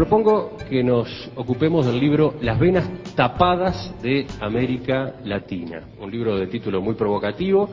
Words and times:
propongo 0.00 0.56
que 0.70 0.82
nos 0.82 1.30
ocupemos 1.36 1.84
del 1.84 2.00
libro 2.00 2.32
Las 2.40 2.58
venas 2.58 2.88
tapadas 3.14 3.94
de 4.00 4.26
América 4.40 5.16
Latina, 5.26 5.82
un 6.00 6.10
libro 6.10 6.38
de 6.38 6.46
título 6.46 6.80
muy 6.80 6.94
provocativo, 6.94 7.68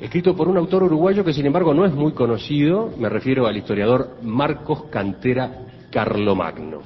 escrito 0.00 0.34
por 0.34 0.48
un 0.48 0.56
autor 0.56 0.84
uruguayo 0.84 1.22
que 1.26 1.34
sin 1.34 1.44
embargo 1.44 1.74
no 1.74 1.84
es 1.84 1.92
muy 1.92 2.12
conocido, 2.12 2.90
me 2.98 3.10
refiero 3.10 3.46
al 3.46 3.54
historiador 3.54 4.16
Marcos 4.22 4.84
Cantera 4.84 5.66
Carlomagno. 5.92 6.80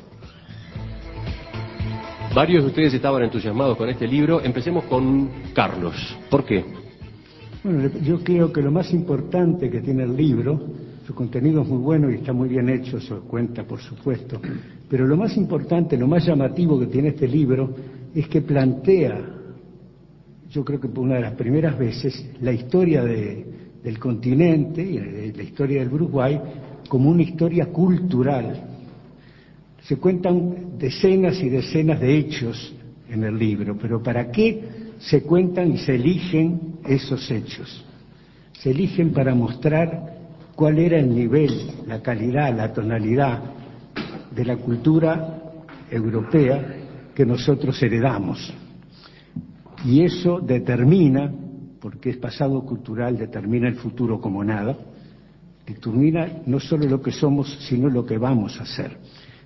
Varios 2.35 2.65
de 2.65 2.71
ustedes 2.71 2.95
estaban 2.95 3.23
entusiasmados 3.23 3.77
con 3.77 3.89
este 3.89 4.09
libro, 4.09 4.41
empecemos 4.43 4.83
con 4.87 5.31
Carlos. 5.55 5.95
¿Por 6.29 6.45
qué? 6.45 6.65
Bueno, 7.63 7.89
yo 8.03 8.19
creo 8.25 8.53
que 8.53 8.63
lo 8.63 8.73
más 8.73 8.93
importante 8.93 9.71
que 9.71 9.81
tiene 9.81 10.03
el 10.03 10.17
libro 10.17 10.61
su 11.07 11.15
contenido 11.15 11.63
es 11.63 11.69
muy 11.69 11.79
bueno 11.79 12.11
y 12.11 12.17
está 12.17 12.33
muy 12.33 12.49
bien 12.49 12.69
hecho, 12.69 12.99
eso 12.99 13.21
cuenta 13.23 13.65
por 13.65 13.81
supuesto, 13.81 14.41
pero 14.89 15.07
lo 15.07 15.17
más 15.17 15.37
importante, 15.37 15.97
lo 15.97 16.07
más 16.07 16.27
llamativo 16.27 16.79
que 16.79 16.87
tiene 16.87 17.09
este 17.09 17.27
libro 17.27 17.75
es 18.15 18.29
que 18.29 18.43
plantea, 18.43 19.21
yo 20.51 20.65
creo 20.65 20.81
que 20.81 20.89
por 20.89 21.05
una 21.05 21.17
de 21.17 21.23
las 21.23 21.35
primeras 21.35 21.79
veces, 21.79 22.31
la 22.41 22.53
historia 22.53 23.05
del 23.05 23.99
continente 23.99 24.83
y 24.83 25.33
la 25.33 25.43
historia 25.43 25.81
del 25.81 25.93
Uruguay 25.93 26.41
como 26.91 27.09
una 27.09 27.23
historia 27.23 27.67
cultural. 27.67 28.61
Se 29.83 29.97
cuentan 29.97 30.77
decenas 30.77 31.41
y 31.41 31.49
decenas 31.49 32.01
de 32.01 32.19
hechos 32.19 32.75
en 33.09 33.23
el 33.23 33.39
libro, 33.39 33.79
pero 33.81 34.03
¿para 34.03 34.31
qué 34.31 34.63
se 34.99 35.23
cuentan 35.23 35.73
y 35.73 35.79
se 35.79 35.95
eligen 35.95 36.79
esos 36.85 37.31
hechos? 37.31 37.85
Se 38.55 38.73
eligen 38.73 39.13
para 39.13 39.35
mostrar 39.37 40.20
cuál 40.61 40.79
era 40.79 40.99
el 40.99 41.15
nivel, 41.15 41.71
la 41.87 42.03
calidad, 42.03 42.55
la 42.55 42.71
tonalidad 42.71 43.41
de 44.31 44.45
la 44.45 44.59
cultura 44.59 45.39
europea 45.91 46.77
que 47.15 47.25
nosotros 47.25 47.83
heredamos. 47.83 48.53
Y 49.87 50.03
eso 50.03 50.39
determina, 50.39 51.33
porque 51.81 52.11
es 52.11 52.19
pasado 52.19 52.61
cultural, 52.61 53.17
determina 53.17 53.69
el 53.69 53.77
futuro 53.77 54.21
como 54.21 54.45
nada, 54.45 54.77
determina 55.67 56.43
no 56.45 56.61
solo 56.61 56.87
lo 56.87 57.01
que 57.01 57.11
somos, 57.11 57.57
sino 57.67 57.89
lo 57.89 58.05
que 58.05 58.19
vamos 58.19 58.61
a 58.61 58.65
hacer. 58.65 58.99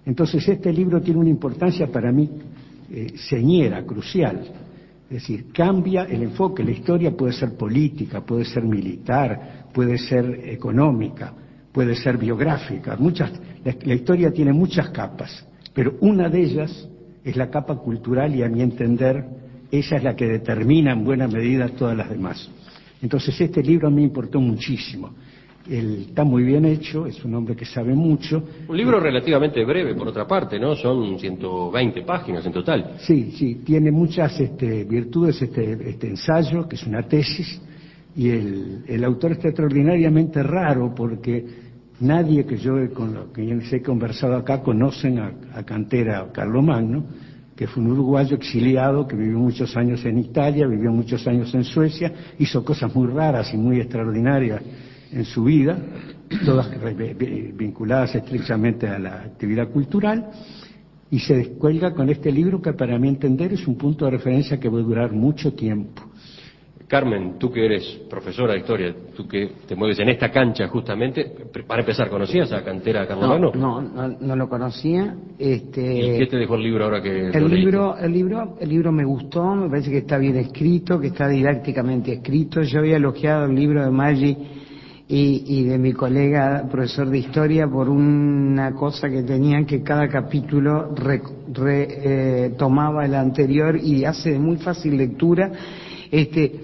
Entonces 0.04 0.48
este 0.48 0.72
libro 0.72 1.00
tiene 1.00 1.20
una 1.20 1.30
importancia 1.30 1.86
para 1.92 2.10
mí 2.10 2.28
eh, 2.90 3.14
señera, 3.18 3.84
crucial. 3.86 4.40
Es 5.04 5.20
decir, 5.20 5.52
cambia 5.52 6.06
el 6.06 6.24
enfoque. 6.24 6.64
La 6.64 6.72
historia 6.72 7.16
puede 7.16 7.34
ser 7.34 7.56
política, 7.56 8.20
puede 8.22 8.44
ser 8.44 8.64
militar, 8.64 9.63
puede 9.74 9.98
ser 9.98 10.24
económica, 10.44 11.34
puede 11.72 11.96
ser 11.96 12.16
biográfica, 12.16 12.96
muchas, 12.96 13.32
la, 13.64 13.94
historia 13.94 14.30
tiene 14.30 14.52
muchas 14.52 14.90
capas, 14.90 15.46
pero 15.74 15.96
una 16.00 16.28
de 16.28 16.40
ellas 16.40 16.88
es 17.24 17.36
la 17.36 17.50
capa 17.50 17.74
cultural 17.76 18.34
y 18.34 18.42
a 18.42 18.48
mi 18.48 18.62
entender 18.62 19.24
esa 19.70 19.96
es 19.96 20.04
la 20.04 20.14
que 20.14 20.26
determina 20.26 20.92
en 20.92 21.04
buena 21.04 21.26
medida 21.26 21.68
todas 21.68 21.96
las 21.96 22.08
demás. 22.08 22.48
Entonces 23.02 23.38
este 23.40 23.62
libro 23.62 23.88
a 23.88 23.90
mí 23.90 23.96
me 23.96 24.02
importó 24.02 24.40
muchísimo. 24.40 25.10
está 25.68 26.22
muy 26.22 26.44
bien 26.44 26.64
hecho, 26.64 27.06
es 27.06 27.24
un 27.24 27.34
hombre 27.34 27.56
que 27.56 27.64
sabe 27.64 27.94
mucho. 27.94 28.42
Un 28.68 28.76
libro 28.76 29.00
relativamente 29.00 29.64
breve, 29.64 29.94
por 29.96 30.08
otra 30.08 30.26
parte, 30.28 30.60
¿no? 30.60 30.76
Son 30.76 31.18
120 31.18 32.02
páginas 32.02 32.46
en 32.46 32.52
total. 32.52 32.94
Sí, 32.98 33.32
sí, 33.32 33.56
tiene 33.64 33.90
muchas 33.90 34.38
este, 34.38 34.84
virtudes 34.84 35.42
este, 35.42 35.90
este 35.90 36.08
ensayo, 36.08 36.68
que 36.68 36.76
es 36.76 36.86
una 36.86 37.02
tesis, 37.02 37.60
y 38.16 38.30
el, 38.30 38.84
el 38.86 39.04
autor 39.04 39.32
está 39.32 39.48
extraordinariamente 39.48 40.42
raro 40.42 40.94
porque 40.94 41.44
nadie 42.00 42.44
que 42.44 42.56
yo 42.56 42.74
con 42.92 43.14
lo 43.14 43.32
que 43.32 43.60
he 43.70 43.82
conversado 43.82 44.36
acá 44.36 44.62
conocen 44.62 45.18
a, 45.18 45.32
a 45.54 45.62
Cantera 45.64 46.26
Carlomagno, 46.32 47.04
que 47.56 47.66
fue 47.66 47.82
un 47.82 47.92
uruguayo 47.92 48.36
exiliado 48.36 49.06
que 49.06 49.16
vivió 49.16 49.38
muchos 49.38 49.76
años 49.76 50.04
en 50.04 50.18
Italia, 50.18 50.66
vivió 50.66 50.90
muchos 50.90 51.26
años 51.26 51.54
en 51.54 51.64
Suecia, 51.64 52.12
hizo 52.38 52.64
cosas 52.64 52.94
muy 52.94 53.08
raras 53.08 53.52
y 53.54 53.56
muy 53.56 53.80
extraordinarias 53.80 54.60
en 55.12 55.24
su 55.24 55.44
vida, 55.44 55.78
todas 56.44 56.68
vinculadas 57.54 58.14
estrechamente 58.16 58.88
a 58.88 58.98
la 58.98 59.22
actividad 59.22 59.68
cultural, 59.70 60.30
y 61.10 61.20
se 61.20 61.36
descuelga 61.36 61.94
con 61.94 62.08
este 62.10 62.32
libro 62.32 62.60
que 62.60 62.72
para 62.72 62.98
mi 62.98 63.08
entender 63.08 63.52
es 63.52 63.68
un 63.68 63.76
punto 63.76 64.04
de 64.04 64.12
referencia 64.12 64.58
que 64.58 64.68
va 64.68 64.80
a 64.80 64.82
durar 64.82 65.12
mucho 65.12 65.52
tiempo. 65.52 66.02
Carmen, 66.86 67.38
tú 67.38 67.50
que 67.50 67.64
eres 67.64 68.02
profesora 68.10 68.52
de 68.52 68.60
historia, 68.60 68.94
tú 69.16 69.26
que 69.26 69.52
te 69.66 69.74
mueves 69.74 69.98
en 70.00 70.10
esta 70.10 70.30
cancha 70.30 70.68
justamente, 70.68 71.32
para 71.66 71.80
empezar, 71.80 72.10
¿conocías 72.10 72.52
a 72.52 72.62
Cantera 72.62 73.06
Carlomagno? 73.06 73.52
No, 73.54 73.80
no, 73.80 74.08
no, 74.08 74.36
lo 74.36 74.48
conocía. 74.48 75.14
Este... 75.38 75.80
¿Y 75.80 76.18
qué 76.18 76.26
te 76.26 76.36
dejó 76.36 76.56
el 76.56 76.62
libro 76.62 76.84
ahora 76.84 77.02
que 77.02 77.28
el 77.28 77.48
libro, 77.48 77.96
el 77.96 78.12
libro, 78.12 78.56
el 78.60 78.68
libro 78.68 78.92
me 78.92 79.04
gustó, 79.04 79.54
me 79.54 79.70
parece 79.70 79.90
que 79.90 79.98
está 79.98 80.18
bien 80.18 80.36
escrito, 80.36 81.00
que 81.00 81.06
está 81.06 81.26
didácticamente 81.26 82.12
escrito. 82.12 82.60
Yo 82.62 82.80
había 82.80 82.96
elogiado 82.96 83.46
el 83.46 83.54
libro 83.54 83.82
de 83.82 83.90
Maggi 83.90 84.36
y, 85.06 85.64
de 85.64 85.78
mi 85.78 85.92
colega 85.92 86.66
profesor 86.70 87.08
de 87.08 87.18
historia 87.18 87.66
por 87.68 87.88
una 87.88 88.72
cosa 88.74 89.08
que 89.08 89.22
tenían 89.22 89.66
que 89.66 89.82
cada 89.82 90.08
capítulo 90.08 90.94
retomaba 91.52 93.02
eh, 93.04 93.06
el 93.06 93.14
anterior 93.14 93.76
y 93.76 94.04
hace 94.04 94.32
de 94.32 94.38
muy 94.38 94.56
fácil 94.56 94.96
lectura 94.96 95.50
este, 96.14 96.60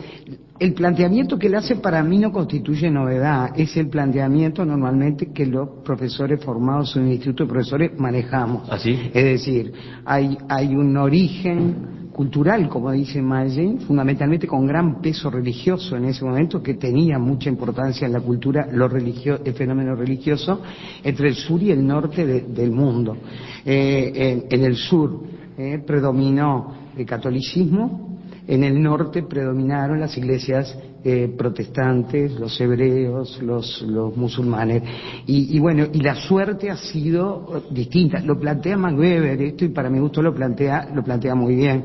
el 0.61 0.75
planteamiento 0.75 1.39
que 1.39 1.49
él 1.49 1.57
hace 1.57 1.77
para 1.77 2.03
mí 2.05 2.19
no 2.19 2.31
constituye 2.31 2.91
novedad, 2.91 3.51
es 3.57 3.77
el 3.77 3.89
planteamiento 3.89 4.65
normalmente 4.65 5.33
que 5.33 5.47
los 5.47 5.69
profesores 5.85 6.45
formados 6.45 6.95
en 6.97 7.07
el 7.07 7.13
Instituto 7.15 7.45
de 7.45 7.51
Profesores 7.51 7.99
manejamos. 7.99 8.71
¿Así? 8.71 8.97
¿Ah, 8.97 9.11
es 9.15 9.25
decir, 9.25 9.73
hay, 10.05 10.39
hay 10.49 10.77
un 10.77 10.97
origen 10.97 12.11
cultural, 12.13 12.69
como 12.69 12.93
dice 12.93 13.23
Mayen, 13.23 13.81
fundamentalmente 13.81 14.47
con 14.47 14.67
gran 14.67 15.01
peso 15.01 15.31
religioso 15.31 15.97
en 15.97 16.05
ese 16.05 16.25
momento, 16.25 16.63
que 16.63 16.75
tenía 16.75 17.19
mucha 17.19 17.49
importancia 17.49 18.07
en 18.07 18.13
la 18.13 18.21
cultura, 18.21 18.69
lo 18.71 18.87
religio, 18.87 19.41
el 19.45 19.55
fenómeno 19.55 19.95
religioso, 19.95 20.61
entre 21.03 21.29
el 21.29 21.35
sur 21.35 21.63
y 21.63 21.71
el 21.71 21.85
norte 21.85 22.25
del 22.43 22.71
mundo. 22.71 23.17
Eh, 23.65 24.47
en, 24.49 24.65
el 24.65 24.77
sur 24.77 25.23
eh, 25.57 25.83
predominó 25.87 26.75
el 26.97 27.07
catolicismo, 27.07 28.10
en 28.51 28.65
el 28.65 28.83
norte 28.83 29.23
predominaron 29.23 30.01
las 30.01 30.17
iglesias 30.19 30.77
eh, 31.05 31.33
protestantes, 31.39 32.33
los 32.33 32.61
hebreos, 32.61 33.41
los, 33.41 33.81
los 33.83 34.17
musulmanes. 34.17 34.83
Y, 35.27 35.57
bueno, 35.61 35.87
y 35.93 36.01
la 36.01 36.17
suerte 36.17 36.69
ha 36.69 36.77
sido 36.77 37.63
distinta. 37.71 38.21
Lo 38.21 38.39
plantea 38.39 38.77
Max 38.77 38.99
Weber 38.99 39.41
esto, 39.41 39.65
y 39.65 39.69
para 39.69 39.89
mi 39.89 40.01
gusto 40.01 40.21
lo 40.21 40.35
plantea, 40.35 40.91
lo 40.93 41.05
plantea 41.05 41.37
muy 41.37 41.55
bien. 41.55 41.85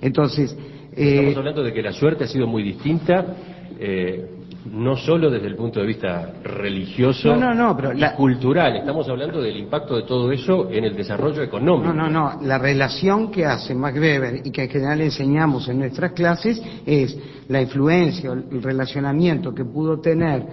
Entonces. 0.00 0.56
Eh, 0.96 1.16
Estamos 1.18 1.36
hablando 1.36 1.62
de 1.62 1.74
que 1.74 1.82
la 1.82 1.92
suerte 1.92 2.24
ha 2.24 2.26
sido 2.26 2.46
muy 2.46 2.62
distinta. 2.62 3.36
Eh, 3.78 4.35
no 4.72 4.96
solo 4.96 5.30
desde 5.30 5.46
el 5.46 5.56
punto 5.56 5.80
de 5.80 5.86
vista 5.86 6.32
religioso 6.42 7.34
y 7.36 8.16
cultural, 8.16 8.76
estamos 8.76 9.08
hablando 9.08 9.40
del 9.40 9.56
impacto 9.56 9.96
de 9.96 10.02
todo 10.02 10.30
eso 10.32 10.70
en 10.70 10.84
el 10.84 10.96
desarrollo 10.96 11.42
económico. 11.42 11.92
No, 11.92 12.08
no, 12.08 12.10
no, 12.10 12.42
la 12.42 12.58
relación 12.58 13.30
que 13.30 13.44
hace 13.44 13.74
Max 13.74 13.98
Weber 13.98 14.42
y 14.44 14.50
que 14.50 14.64
en 14.64 14.70
general 14.70 15.00
enseñamos 15.00 15.68
en 15.68 15.78
nuestras 15.78 16.12
clases 16.12 16.60
es 16.84 17.16
la 17.48 17.62
influencia, 17.62 18.32
el 18.32 18.62
relacionamiento 18.62 19.54
que 19.54 19.64
pudo 19.64 20.00
tener, 20.00 20.44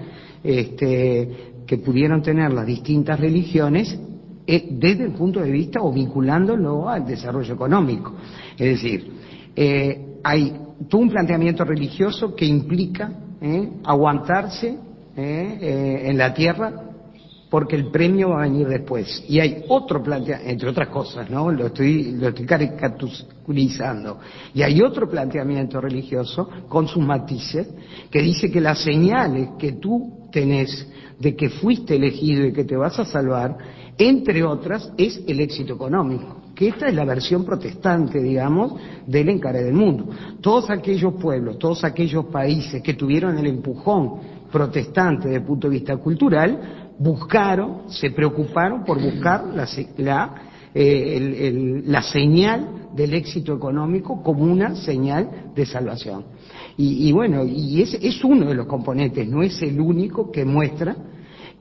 este, 0.44 1.54
que 1.66 1.78
pudieron 1.78 2.22
tener 2.22 2.52
las 2.54 2.66
distintas 2.66 3.20
religiones 3.20 3.98
eh, 4.46 4.68
desde 4.72 5.06
el 5.06 5.14
punto 5.14 5.40
de 5.40 5.52
vista 5.52 5.82
o 5.82 5.92
vinculándolo 5.92 6.90
al 6.90 7.06
desarrollo 7.06 7.54
económico. 7.54 8.14
Es 8.58 8.82
decir, 8.82 9.12
eh, 9.56 10.18
hay 10.24 10.54
todo 10.90 11.02
un 11.02 11.10
planteamiento 11.10 11.64
religioso 11.64 12.36
que 12.36 12.46
implica 12.46 13.12
¿eh? 13.44 13.70
aguantarse 13.84 14.70
¿eh? 14.70 15.58
Eh, 15.62 16.02
en 16.06 16.18
la 16.18 16.34
tierra 16.34 16.72
porque 17.50 17.76
el 17.76 17.92
premio 17.92 18.30
va 18.30 18.40
a 18.40 18.48
venir 18.48 18.68
después. 18.68 19.24
Y 19.30 19.40
hay 19.40 19.66
otro 19.68 20.02
planteamiento, 20.02 20.50
entre 20.50 20.70
otras 20.70 20.88
cosas, 20.88 21.30
¿no? 21.30 21.52
Lo 21.52 21.68
estoy, 21.68 22.14
lo 22.14 22.30
estoy 22.30 22.48
caricaturizando. 22.48 24.18
Y 24.56 24.64
hay 24.64 24.82
otro 24.82 25.08
planteamiento 25.08 25.80
religioso, 25.80 26.50
con 26.68 26.88
sus 26.88 27.06
matices, 27.06 27.68
que 28.10 28.24
dice 28.24 28.50
que 28.50 28.60
las 28.60 28.80
señales 28.80 29.50
que 29.60 29.74
tú 29.74 30.30
tenés 30.32 30.88
de 31.20 31.36
que 31.36 31.52
fuiste 31.52 31.96
elegido 31.96 32.44
y 32.44 32.54
que 32.54 32.64
te 32.64 32.76
vas 32.76 32.98
a 32.98 33.06
salvar, 33.06 33.56
entre 34.00 34.44
otras, 34.44 34.92
es 34.98 35.22
el 35.28 35.40
éxito 35.40 35.76
económico 35.76 36.43
que 36.56 36.68
esta 36.68 36.88
es 36.88 36.94
la 36.94 37.06
versión 37.06 37.46
protestante, 37.46 38.22
digamos, 38.22 38.74
del 39.08 39.30
encare 39.30 39.64
del 39.64 39.74
mundo. 39.74 40.10
Todos 40.42 40.70
aquellos 40.70 41.16
pueblos, 41.16 41.58
todos 41.58 41.84
aquellos 41.84 42.26
países 42.26 42.82
que 42.82 42.94
tuvieron 42.94 43.38
el 43.38 43.48
empujón 43.48 44.20
protestante 44.52 45.28
desde 45.28 45.40
el 45.40 45.46
punto 45.46 45.68
de 45.68 45.74
vista 45.74 45.98
cultural, 45.98 46.92
buscaron, 47.00 47.90
se 47.90 48.12
preocuparon 48.12 48.84
por 48.84 49.02
buscar 49.02 49.46
la, 49.48 49.68
la, 49.98 50.36
eh, 50.74 51.82
la 51.86 52.04
señal 52.04 52.90
del 52.96 53.16
éxito 53.16 53.56
económico 53.56 54.22
como 54.22 54.44
una 54.44 54.76
señal 54.76 55.52
de 55.56 55.66
salvación. 55.66 56.26
Y, 56.78 57.10
y 57.10 57.12
bueno, 57.12 57.44
y 57.44 57.82
ese 57.82 57.98
es 58.02 58.24
uno 58.24 58.48
de 58.48 58.56
los 58.56 58.68
componentes, 58.68 59.28
no 59.28 59.42
es 59.42 59.60
el 59.64 59.80
único 59.82 60.32
que 60.32 60.46
muestra 60.46 60.96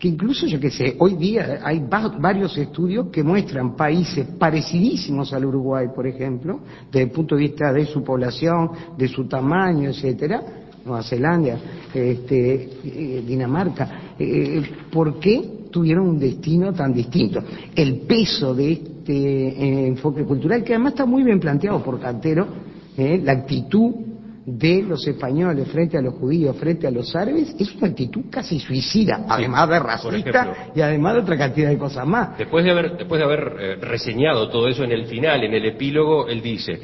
que 0.02 0.08
incluso 0.08 0.48
yo 0.48 0.58
que 0.58 0.72
sé, 0.72 0.96
hoy 0.98 1.14
día 1.14 1.60
hay 1.62 1.80
varios 2.18 2.58
estudios 2.58 3.06
que 3.12 3.22
muestran 3.22 3.76
países 3.76 4.26
parecidísimos 4.36 5.32
al 5.32 5.44
Uruguay, 5.44 5.86
por 5.94 6.08
ejemplo, 6.08 6.58
desde 6.90 7.04
el 7.04 7.12
punto 7.12 7.36
de 7.36 7.42
vista 7.42 7.72
de 7.72 7.86
su 7.86 8.02
población, 8.02 8.72
de 8.98 9.06
su 9.06 9.28
tamaño, 9.28 9.90
etcétera, 9.90 10.42
Nueva 10.84 11.04
Zelanda, 11.04 11.56
este, 11.94 12.68
eh, 12.84 13.22
Dinamarca, 13.24 14.14
eh, 14.18 14.60
¿por 14.90 15.20
qué 15.20 15.68
tuvieron 15.70 16.08
un 16.08 16.18
destino 16.18 16.72
tan 16.72 16.92
distinto? 16.92 17.40
El 17.72 18.00
peso 18.00 18.56
de 18.56 18.72
este 18.72 19.12
eh, 19.12 19.86
enfoque 19.86 20.24
cultural, 20.24 20.64
que 20.64 20.74
además 20.74 20.94
está 20.94 21.06
muy 21.06 21.22
bien 21.22 21.38
planteado 21.38 21.80
por 21.80 22.00
Cantero, 22.00 22.72
la 22.96 23.32
actitud 23.32 24.01
de 24.44 24.82
los 24.82 25.06
españoles 25.06 25.68
frente 25.68 25.96
a 25.96 26.02
los 26.02 26.14
judíos, 26.14 26.56
frente 26.56 26.86
a 26.86 26.90
los 26.90 27.14
árabes, 27.14 27.54
es 27.58 27.74
una 27.76 27.88
actitud 27.88 28.22
casi 28.30 28.58
suicida, 28.58 29.24
además 29.28 29.68
de 29.68 29.78
racista 29.78 30.70
y 30.74 30.80
además 30.80 31.14
de 31.14 31.20
otra 31.20 31.38
cantidad 31.38 31.68
de 31.70 31.78
cosas 31.78 32.06
más. 32.06 32.36
Después 32.38 32.64
de 32.64 32.72
haber, 32.72 32.96
después 32.96 33.20
de 33.20 33.24
haber 33.24 33.56
eh, 33.60 33.76
reseñado 33.76 34.48
todo 34.48 34.68
eso 34.68 34.82
en 34.82 34.92
el 34.92 35.06
final, 35.06 35.44
en 35.44 35.54
el 35.54 35.64
epílogo, 35.66 36.26
él 36.26 36.42
dice, 36.42 36.78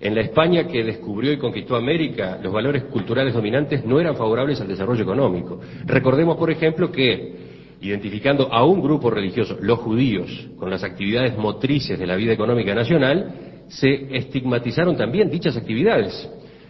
en 0.00 0.14
la 0.14 0.20
España 0.20 0.66
que 0.66 0.84
descubrió 0.84 1.32
y 1.32 1.38
conquistó 1.38 1.76
América, 1.76 2.38
los 2.42 2.52
valores 2.52 2.84
culturales 2.84 3.32
dominantes 3.32 3.84
no 3.84 3.98
eran 3.98 4.14
favorables 4.14 4.60
al 4.60 4.68
desarrollo 4.68 5.02
económico. 5.02 5.60
Recordemos, 5.86 6.36
por 6.36 6.50
ejemplo, 6.50 6.92
que 6.92 7.48
identificando 7.80 8.52
a 8.52 8.64
un 8.64 8.82
grupo 8.82 9.10
religioso, 9.10 9.56
los 9.60 9.78
judíos, 9.78 10.48
con 10.58 10.68
las 10.68 10.84
actividades 10.84 11.38
motrices 11.38 11.98
de 11.98 12.06
la 12.06 12.16
vida 12.16 12.32
económica 12.32 12.74
nacional, 12.74 13.64
se 13.68 14.16
estigmatizaron 14.16 14.96
también 14.96 15.30
dichas 15.30 15.56
actividades 15.56 16.28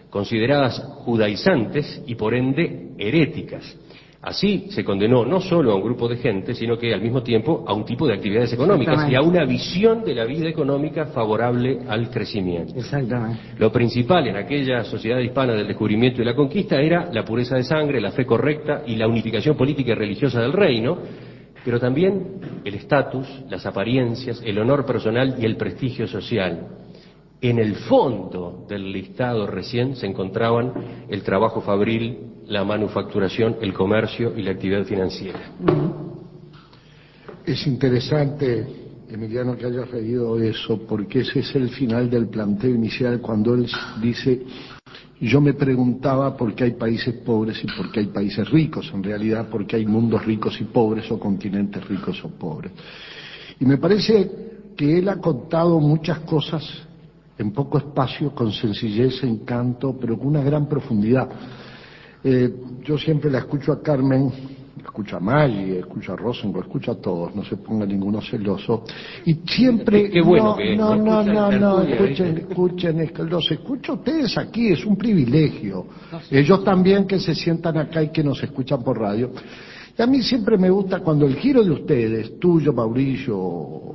consideradas 0.09 0.79
judaizantes 1.05 2.01
y 2.05 2.15
por 2.15 2.33
ende 2.33 2.89
heréticas. 2.97 3.77
Así 4.21 4.67
se 4.71 4.83
condenó 4.83 5.23
no 5.23 5.39
solo 5.39 5.71
a 5.71 5.75
un 5.75 5.81
grupo 5.81 6.09
de 6.09 6.17
gente, 6.17 6.53
sino 6.53 6.77
que 6.77 6.93
al 6.93 7.01
mismo 7.01 7.23
tiempo 7.23 7.63
a 7.65 7.73
un 7.73 7.85
tipo 7.85 8.05
de 8.05 8.15
actividades 8.15 8.51
económicas 8.51 9.09
y 9.09 9.15
a 9.15 9.21
una 9.21 9.45
visión 9.45 10.03
de 10.03 10.13
la 10.13 10.25
vida 10.25 10.49
económica 10.49 11.05
favorable 11.05 11.79
al 11.87 12.09
crecimiento. 12.09 12.73
Exactamente. 12.75 13.39
Lo 13.57 13.71
principal 13.71 14.27
en 14.27 14.35
aquella 14.35 14.83
sociedad 14.83 15.19
hispana 15.19 15.53
del 15.53 15.67
descubrimiento 15.67 16.21
y 16.21 16.25
la 16.25 16.35
conquista 16.35 16.81
era 16.81 17.09
la 17.13 17.23
pureza 17.23 17.55
de 17.55 17.63
sangre, 17.63 18.01
la 18.01 18.11
fe 18.11 18.25
correcta 18.25 18.83
y 18.85 18.97
la 18.97 19.07
unificación 19.07 19.55
política 19.55 19.93
y 19.93 19.95
religiosa 19.95 20.41
del 20.41 20.51
reino, 20.51 20.97
pero 21.63 21.79
también 21.79 22.41
el 22.65 22.73
estatus, 22.73 23.25
las 23.49 23.65
apariencias, 23.65 24.41
el 24.45 24.59
honor 24.59 24.85
personal 24.85 25.35
y 25.39 25.45
el 25.45 25.55
prestigio 25.55 26.07
social. 26.07 26.67
En 27.41 27.57
el 27.57 27.75
fondo 27.75 28.65
del 28.67 28.91
listado 28.91 29.47
recién 29.47 29.95
se 29.95 30.05
encontraban 30.05 30.73
el 31.07 31.23
trabajo 31.23 31.61
fabril, 31.61 32.17
la 32.47 32.65
manufacturación, 32.65 33.55
el 33.61 33.73
comercio 33.73 34.33
y 34.35 34.41
la 34.41 34.51
actividad 34.51 34.83
financiera. 34.83 35.39
Es 37.45 37.65
interesante, 37.65 38.67
Emiliano, 39.09 39.55
que 39.55 39.67
hayas 39.67 39.89
leído 39.93 40.37
eso, 40.37 40.85
porque 40.85 41.21
ese 41.21 41.39
es 41.39 41.55
el 41.55 41.69
final 41.69 42.09
del 42.09 42.27
planteo 42.27 42.71
inicial 42.75 43.21
cuando 43.21 43.53
él 43.53 43.67
dice, 44.01 44.43
yo 45.21 45.39
me 45.39 45.53
preguntaba 45.53 46.35
por 46.35 46.53
qué 46.53 46.65
hay 46.65 46.71
países 46.71 47.15
pobres 47.25 47.63
y 47.63 47.67
por 47.67 47.89
qué 47.93 48.01
hay 48.01 48.07
países 48.07 48.49
ricos, 48.49 48.91
en 48.93 49.01
realidad 49.01 49.47
porque 49.49 49.77
hay 49.77 49.85
mundos 49.85 50.25
ricos 50.25 50.59
y 50.59 50.65
pobres 50.65 51.09
o 51.09 51.17
continentes 51.17 51.87
ricos 51.87 52.21
o 52.25 52.29
pobres. 52.29 52.73
Y 53.61 53.65
me 53.65 53.77
parece 53.77 54.29
que 54.75 54.99
él 54.99 55.07
ha 55.07 55.17
contado 55.17 55.79
muchas 55.79 56.19
cosas 56.19 56.88
en 57.39 57.51
poco 57.51 57.77
espacio, 57.77 58.31
con 58.35 58.51
sencillez, 58.51 59.23
encanto, 59.23 59.97
pero 59.99 60.17
con 60.17 60.27
una 60.27 60.43
gran 60.43 60.67
profundidad. 60.67 61.29
Eh, 62.21 62.53
yo 62.83 62.97
siempre 62.97 63.31
la 63.31 63.39
escucho 63.39 63.71
a 63.71 63.81
Carmen, 63.81 64.29
escucho 64.77 65.15
a 65.15 65.21
Maggi, 65.21 65.77
escucho 65.77 66.11
a 66.11 66.15
Rosenberg, 66.17 66.65
escucho 66.65 66.91
a 66.91 66.95
todos, 66.95 67.33
no 67.33 67.45
se 67.45 67.55
ponga 67.55 67.85
ninguno 67.85 68.19
celoso. 68.21 68.83
Y 69.25 69.35
siempre... 69.45 70.09
Qué 70.09 70.21
bueno 70.21 70.57
que 70.57 70.75
no, 70.75 70.97
no, 70.97 71.23
no, 71.23 71.49
no, 71.49 71.81
escuchen, 71.81 72.37
escuchen, 72.39 73.11
los 73.29 73.49
escucho 73.49 73.93
a 73.93 73.95
ustedes 73.95 74.37
aquí, 74.37 74.73
es 74.73 74.85
un 74.85 74.97
privilegio. 74.97 75.85
Ellos 76.29 76.61
también 76.65 77.07
que 77.07 77.19
se 77.19 77.33
sientan 77.33 77.77
acá 77.77 78.03
y 78.03 78.11
que 78.11 78.21
nos 78.21 78.43
escuchan 78.43 78.83
por 78.83 78.99
radio. 78.99 79.31
Y 79.97 80.01
a 80.01 80.05
mí 80.05 80.21
siempre 80.21 80.57
me 80.57 80.69
gusta 80.69 80.99
cuando 80.99 81.25
el 81.25 81.37
giro 81.37 81.63
de 81.63 81.71
ustedes, 81.71 82.37
tuyo, 82.37 82.73
Mauricio, 82.73 83.93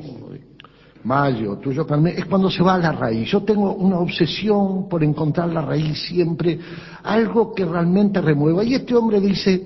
Mayo, 1.05 1.59
tuyo 1.59 1.87
Carmen, 1.87 2.15
es 2.17 2.25
cuando 2.25 2.51
se 2.51 2.63
va 2.63 2.75
a 2.75 2.79
la 2.79 2.93
raíz. 2.93 3.31
Yo 3.31 3.43
tengo 3.43 3.75
una 3.75 3.99
obsesión 3.99 4.89
por 4.89 5.05
encontrar 5.05 5.51
la 5.51 5.61
raíz 5.61 5.99
siempre, 6.03 6.59
algo 7.03 7.55
que 7.55 7.65
realmente 7.65 8.23
remueva. 8.23 8.65
Y 8.65 8.75
este 8.75 8.95
hombre 8.95 9.21
dice, 9.21 9.63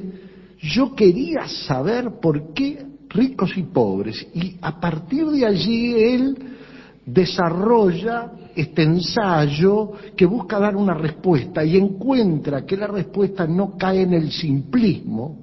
yo 0.60 0.94
quería 0.96 1.46
saber 1.46 2.18
por 2.20 2.52
qué 2.52 2.84
ricos 3.08 3.56
y 3.56 3.62
pobres. 3.62 4.26
Y 4.34 4.56
a 4.60 4.80
partir 4.80 5.26
de 5.26 5.46
allí 5.46 5.94
él 5.94 6.36
desarrolla 7.06 8.32
este 8.56 8.82
ensayo 8.82 9.92
que 10.16 10.26
busca 10.26 10.58
dar 10.58 10.74
una 10.74 10.94
respuesta 10.94 11.64
y 11.64 11.76
encuentra 11.76 12.66
que 12.66 12.76
la 12.76 12.88
respuesta 12.88 13.46
no 13.46 13.78
cae 13.78 14.02
en 14.02 14.14
el 14.14 14.32
simplismo, 14.32 15.38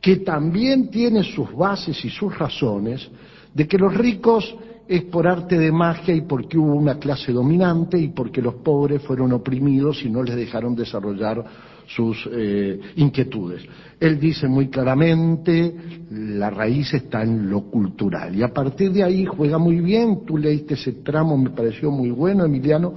que 0.00 0.16
también 0.16 0.90
tiene 0.90 1.22
sus 1.22 1.54
bases 1.54 2.04
y 2.04 2.10
sus 2.10 2.36
razones, 2.36 3.08
de 3.54 3.68
que 3.68 3.78
los 3.78 3.94
ricos 3.94 4.52
es 4.88 5.04
por 5.04 5.26
arte 5.26 5.58
de 5.58 5.72
magia 5.72 6.14
y 6.14 6.22
porque 6.22 6.58
hubo 6.58 6.74
una 6.74 6.98
clase 6.98 7.32
dominante 7.32 7.98
y 7.98 8.08
porque 8.08 8.42
los 8.42 8.54
pobres 8.56 9.02
fueron 9.02 9.32
oprimidos 9.32 10.02
y 10.04 10.10
no 10.10 10.22
les 10.22 10.36
dejaron 10.36 10.74
desarrollar 10.74 11.44
sus 11.86 12.28
eh, 12.32 12.80
inquietudes. 12.96 13.62
Él 13.98 14.18
dice 14.18 14.48
muy 14.48 14.68
claramente, 14.68 15.74
la 16.10 16.50
raíz 16.50 16.94
está 16.94 17.22
en 17.22 17.48
lo 17.50 17.62
cultural. 17.62 18.34
Y 18.34 18.42
a 18.42 18.52
partir 18.52 18.92
de 18.92 19.02
ahí 19.02 19.24
juega 19.24 19.58
muy 19.58 19.80
bien, 19.80 20.24
tú 20.26 20.36
leíste 20.36 20.74
ese 20.74 20.92
tramo, 20.92 21.36
me 21.36 21.50
pareció 21.50 21.90
muy 21.90 22.10
bueno, 22.10 22.44
Emiliano, 22.44 22.94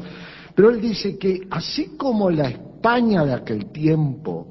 pero 0.56 0.70
él 0.70 0.82
dice 0.82 1.18
que 1.18 1.48
así 1.50 1.96
como 1.98 2.30
la 2.30 2.50
España 2.50 3.26
de 3.26 3.34
aquel 3.34 3.72
tiempo 3.72 4.48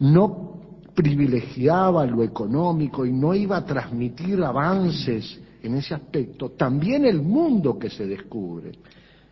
no 0.00 0.52
privilegiaba 0.94 2.04
lo 2.06 2.22
económico 2.22 3.04
y 3.04 3.12
no 3.12 3.34
iba 3.34 3.56
a 3.56 3.64
transmitir 3.64 4.42
avances 4.42 5.41
en 5.62 5.74
ese 5.76 5.94
aspecto, 5.94 6.50
también 6.50 7.04
el 7.04 7.22
mundo 7.22 7.78
que 7.78 7.88
se 7.88 8.06
descubre, 8.06 8.72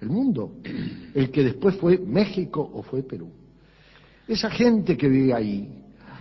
el 0.00 0.08
mundo, 0.08 0.52
el 1.14 1.30
que 1.30 1.42
después 1.42 1.76
fue 1.76 1.98
México 1.98 2.70
o 2.74 2.82
fue 2.82 3.02
Perú. 3.02 3.30
Esa 4.26 4.50
gente 4.50 4.96
que 4.96 5.08
vive 5.08 5.34
ahí 5.34 5.68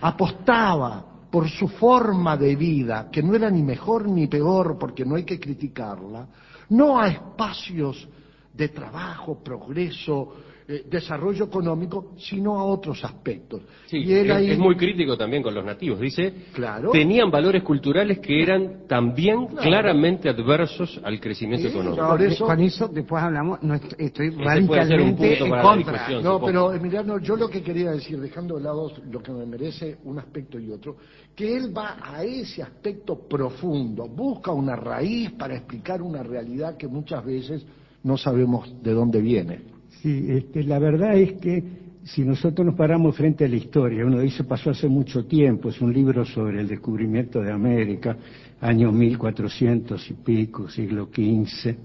apostaba 0.02 1.06
por 1.30 1.48
su 1.48 1.68
forma 1.68 2.36
de 2.36 2.56
vida, 2.56 3.10
que 3.12 3.22
no 3.22 3.36
era 3.36 3.50
ni 3.50 3.62
mejor 3.62 4.10
ni 4.10 4.28
peor, 4.28 4.78
porque 4.80 5.06
no 5.06 5.16
hay 5.16 5.24
que 5.24 5.40
criticarla, 5.40 6.28
no 6.70 7.00
a 7.00 7.08
espacios 7.08 8.08
de 8.54 8.70
trabajo, 8.70 9.44
progreso, 9.44 10.34
eh, 10.72 10.86
desarrollo 10.88 11.46
económico, 11.46 12.12
sino 12.16 12.60
a 12.60 12.64
otros 12.64 13.04
aspectos. 13.04 13.64
y 13.92 14.14
él 14.14 14.30
es, 14.30 14.52
es, 14.52 14.60
muy 14.60 14.76
crítico 14.78 15.18
también 15.18 15.42
con 15.42 15.52
los 15.56 15.66
nativos. 15.66 16.00
Dice, 16.00 16.32
claro, 16.54 16.92
tenían 16.92 17.32
valores 17.32 17.64
culturales 17.64 18.20
que 18.20 18.44
eran 18.44 18.86
también 18.88 19.48
claramente 19.48 20.30
adversos 20.30 21.02
al 21.04 21.20
crecimiento 21.20 21.70
económico. 21.70 22.08
Por 22.08 22.22
eso, 22.22 22.46
con 22.46 22.60
eso 22.60 22.88
después 22.88 23.24
hablamos, 23.24 23.64
no 23.64 23.74
estoy 23.98 24.30
radicalmente 24.30 25.44
en 25.44 25.50
contra. 25.50 26.22
No, 26.22 26.40
pero 26.40 26.72
Emiliano, 26.72 27.18
yo 27.18 27.36
lo 27.36 27.50
que 27.50 27.64
quería 27.64 27.90
decir, 27.90 28.20
dejando 28.20 28.58
de 28.58 28.62
lado 28.62 28.92
lo 29.10 29.24
que 29.24 29.32
me 29.32 29.48
merece 29.48 29.98
un 30.04 30.20
aspecto 30.20 30.60
y 30.60 30.70
otro, 30.70 30.98
que 31.36 31.58
él 31.58 31.76
va 31.76 31.98
a 32.00 32.24
ese 32.24 32.62
aspecto 32.62 33.28
profundo, 33.28 34.08
busca 34.08 34.52
una 34.52 34.76
raíz 34.76 35.32
para 35.32 35.56
explicar 35.56 36.00
una 36.04 36.22
realidad 36.22 36.78
que 36.78 36.88
muchas 36.88 37.26
veces 37.26 37.66
no 38.04 38.18
sabemos 38.18 38.72
de 38.84 38.94
dónde 38.94 39.20
viene. 39.20 39.79
Sí, 40.02 40.28
este, 40.30 40.64
la 40.64 40.80
verdad 40.80 41.18
es 41.18 41.34
que 41.34 41.62
si 42.04 42.24
nosotros 42.24 42.66
nos 42.66 42.76
paramos 42.76 43.16
frente 43.18 43.44
a 43.44 43.50
la 43.50 43.58
historia, 43.58 44.06
uno 44.06 44.20
dice 44.20 44.46
pasó 44.46 44.70
hace 44.70 44.88
mucho 44.88 45.26
tiempo, 45.26 45.70
es 45.70 45.82
un 45.82 45.94
libro 45.94 46.24
sobre 46.24 46.62
el 46.62 46.68
descubrimiento 46.68 47.42
de 47.42 47.52
América, 47.52 48.18
años 48.62 48.94
1400 48.94 50.10
y 50.10 50.14
pico, 50.14 50.70
siglo 50.70 51.10
XV, 51.14 51.76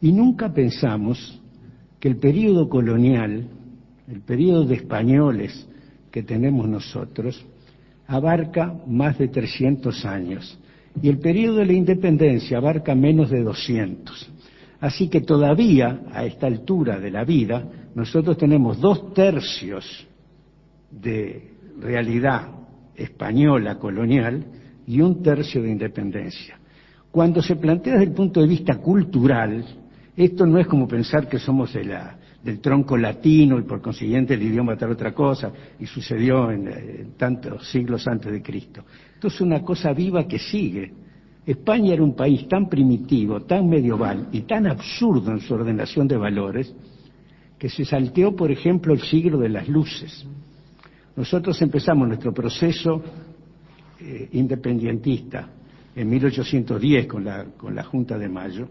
y 0.00 0.12
nunca 0.12 0.52
pensamos 0.52 1.40
que 1.98 2.08
el 2.08 2.16
periodo 2.16 2.70
colonial, 2.70 3.46
el 4.08 4.20
periodo 4.22 4.64
de 4.64 4.76
españoles 4.76 5.68
que 6.10 6.22
tenemos 6.22 6.66
nosotros, 6.66 7.44
abarca 8.06 8.74
más 8.86 9.18
de 9.18 9.28
300 9.28 10.06
años, 10.06 10.58
y 11.02 11.10
el 11.10 11.18
periodo 11.18 11.56
de 11.58 11.66
la 11.66 11.74
independencia 11.74 12.56
abarca 12.56 12.94
menos 12.94 13.30
de 13.30 13.42
200. 13.42 14.39
Así 14.80 15.08
que 15.08 15.20
todavía, 15.20 16.02
a 16.12 16.24
esta 16.24 16.46
altura 16.46 16.98
de 16.98 17.10
la 17.10 17.24
vida, 17.24 17.64
nosotros 17.94 18.38
tenemos 18.38 18.80
dos 18.80 19.12
tercios 19.12 20.06
de 20.90 21.50
realidad 21.78 22.48
española 22.94 23.78
colonial 23.78 24.44
y 24.86 25.00
un 25.00 25.22
tercio 25.22 25.62
de 25.62 25.70
independencia. 25.70 26.58
Cuando 27.10 27.42
se 27.42 27.56
plantea 27.56 27.94
desde 27.94 28.06
el 28.06 28.12
punto 28.12 28.40
de 28.40 28.46
vista 28.46 28.76
cultural, 28.78 29.64
esto 30.16 30.46
no 30.46 30.58
es 30.58 30.66
como 30.66 30.86
pensar 30.86 31.28
que 31.28 31.38
somos 31.38 31.72
de 31.72 31.84
del 32.42 32.60
tronco 32.60 32.96
latino 32.96 33.58
y 33.58 33.62
por 33.62 33.82
consiguiente 33.82 34.34
el 34.34 34.42
idioma 34.42 34.72
era 34.72 34.88
otra 34.88 35.12
cosa 35.12 35.52
y 35.78 35.86
sucedió 35.86 36.50
en, 36.50 37.12
tantos 37.16 37.68
siglos 37.70 38.06
antes 38.08 38.32
de 38.32 38.42
Cristo. 38.42 38.82
Esto 39.14 39.28
es 39.28 39.40
una 39.40 39.60
cosa 39.60 39.92
viva 39.92 40.26
que 40.26 40.38
sigue. 40.38 40.92
España 41.46 41.94
era 41.94 42.02
un 42.02 42.14
país 42.14 42.46
tan 42.48 42.68
primitivo, 42.68 43.40
tan 43.40 43.68
medieval 43.68 44.28
y 44.32 44.42
tan 44.42 44.66
absurdo 44.66 45.32
en 45.32 45.40
su 45.40 45.54
ordenación 45.54 46.06
de 46.06 46.16
valores 46.16 46.74
que 47.58 47.68
se 47.68 47.84
salteó, 47.84 48.34
por 48.34 48.50
ejemplo, 48.50 48.92
el 48.92 49.00
siglo 49.00 49.38
de 49.38 49.48
las 49.48 49.68
luces. 49.68 50.26
Nosotros 51.16 51.60
empezamos 51.60 52.08
nuestro 52.08 52.32
proceso 52.32 53.02
eh, 54.00 54.28
independientista 54.32 55.48
en 55.94 56.08
1810 56.08 57.06
con 57.06 57.24
la, 57.24 57.44
con 57.56 57.74
la 57.74 57.84
Junta 57.84 58.16
de 58.16 58.28
Mayo 58.28 58.68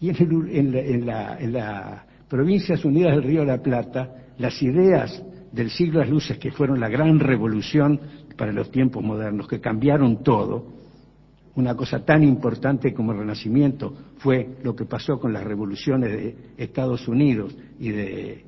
y 0.00 0.10
en, 0.10 0.74
en, 0.76 1.06
la, 1.06 1.38
en 1.38 1.56
Provincias 2.28 2.84
Unidas 2.84 3.14
del 3.14 3.22
Río 3.22 3.40
de 3.40 3.46
la 3.46 3.62
Plata, 3.62 4.10
las 4.38 4.60
ideas 4.62 5.22
del 5.52 5.70
siglo 5.70 6.00
de 6.00 6.06
las 6.06 6.10
luces, 6.10 6.38
que 6.38 6.50
fueron 6.50 6.80
la 6.80 6.88
gran 6.88 7.20
revolución 7.20 8.00
para 8.36 8.52
los 8.52 8.70
tiempos 8.70 9.02
modernos, 9.04 9.46
que 9.46 9.60
cambiaron 9.60 10.24
todo, 10.24 10.81
una 11.54 11.74
cosa 11.74 12.04
tan 12.04 12.22
importante 12.22 12.94
como 12.94 13.12
el 13.12 13.18
Renacimiento 13.18 13.94
fue 14.18 14.56
lo 14.62 14.74
que 14.74 14.86
pasó 14.86 15.18
con 15.18 15.32
las 15.32 15.44
revoluciones 15.44 16.10
de 16.10 16.36
Estados 16.56 17.06
Unidos 17.08 17.54
y 17.78 17.90
de 17.90 18.44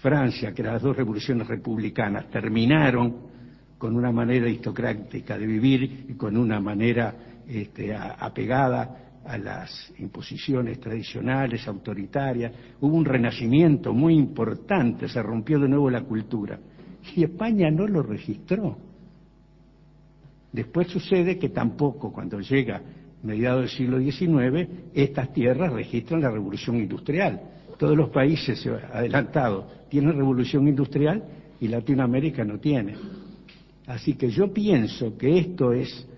Francia, 0.00 0.52
que 0.52 0.62
las 0.62 0.82
dos 0.82 0.96
revoluciones 0.96 1.46
republicanas, 1.46 2.28
terminaron 2.28 3.34
con 3.78 3.96
una 3.96 4.12
manera 4.12 4.44
aristocrática 4.44 5.38
de 5.38 5.46
vivir 5.46 6.06
y 6.08 6.14
con 6.14 6.36
una 6.36 6.60
manera 6.60 7.14
este, 7.46 7.94
apegada 7.94 9.20
a 9.24 9.38
las 9.38 9.92
imposiciones 9.98 10.78
tradicionales, 10.80 11.66
autoritarias. 11.66 12.52
Hubo 12.80 12.96
un 12.96 13.04
renacimiento 13.04 13.94
muy 13.94 14.14
importante, 14.14 15.08
se 15.08 15.22
rompió 15.22 15.58
de 15.58 15.68
nuevo 15.68 15.88
la 15.88 16.02
cultura. 16.02 16.58
Y 17.16 17.24
España 17.24 17.70
no 17.70 17.86
lo 17.86 18.02
registró. 18.02 18.76
Después 20.54 20.86
sucede 20.86 21.36
que 21.36 21.48
tampoco 21.48 22.12
cuando 22.12 22.38
llega 22.38 22.80
mediados 23.24 23.62
del 23.62 23.70
siglo 23.70 23.98
XIX, 23.98 24.68
estas 24.94 25.32
tierras 25.32 25.72
registran 25.72 26.20
la 26.20 26.30
revolución 26.30 26.76
industrial. 26.76 27.40
Todos 27.76 27.96
los 27.96 28.10
países 28.10 28.64
adelantados 28.64 29.64
tienen 29.88 30.16
revolución 30.16 30.68
industrial 30.68 31.24
y 31.58 31.66
Latinoamérica 31.66 32.44
no 32.44 32.60
tiene. 32.60 32.94
Así 33.88 34.14
que 34.14 34.30
yo 34.30 34.52
pienso 34.52 35.16
que 35.18 35.38
esto 35.38 35.72
es 35.72 36.08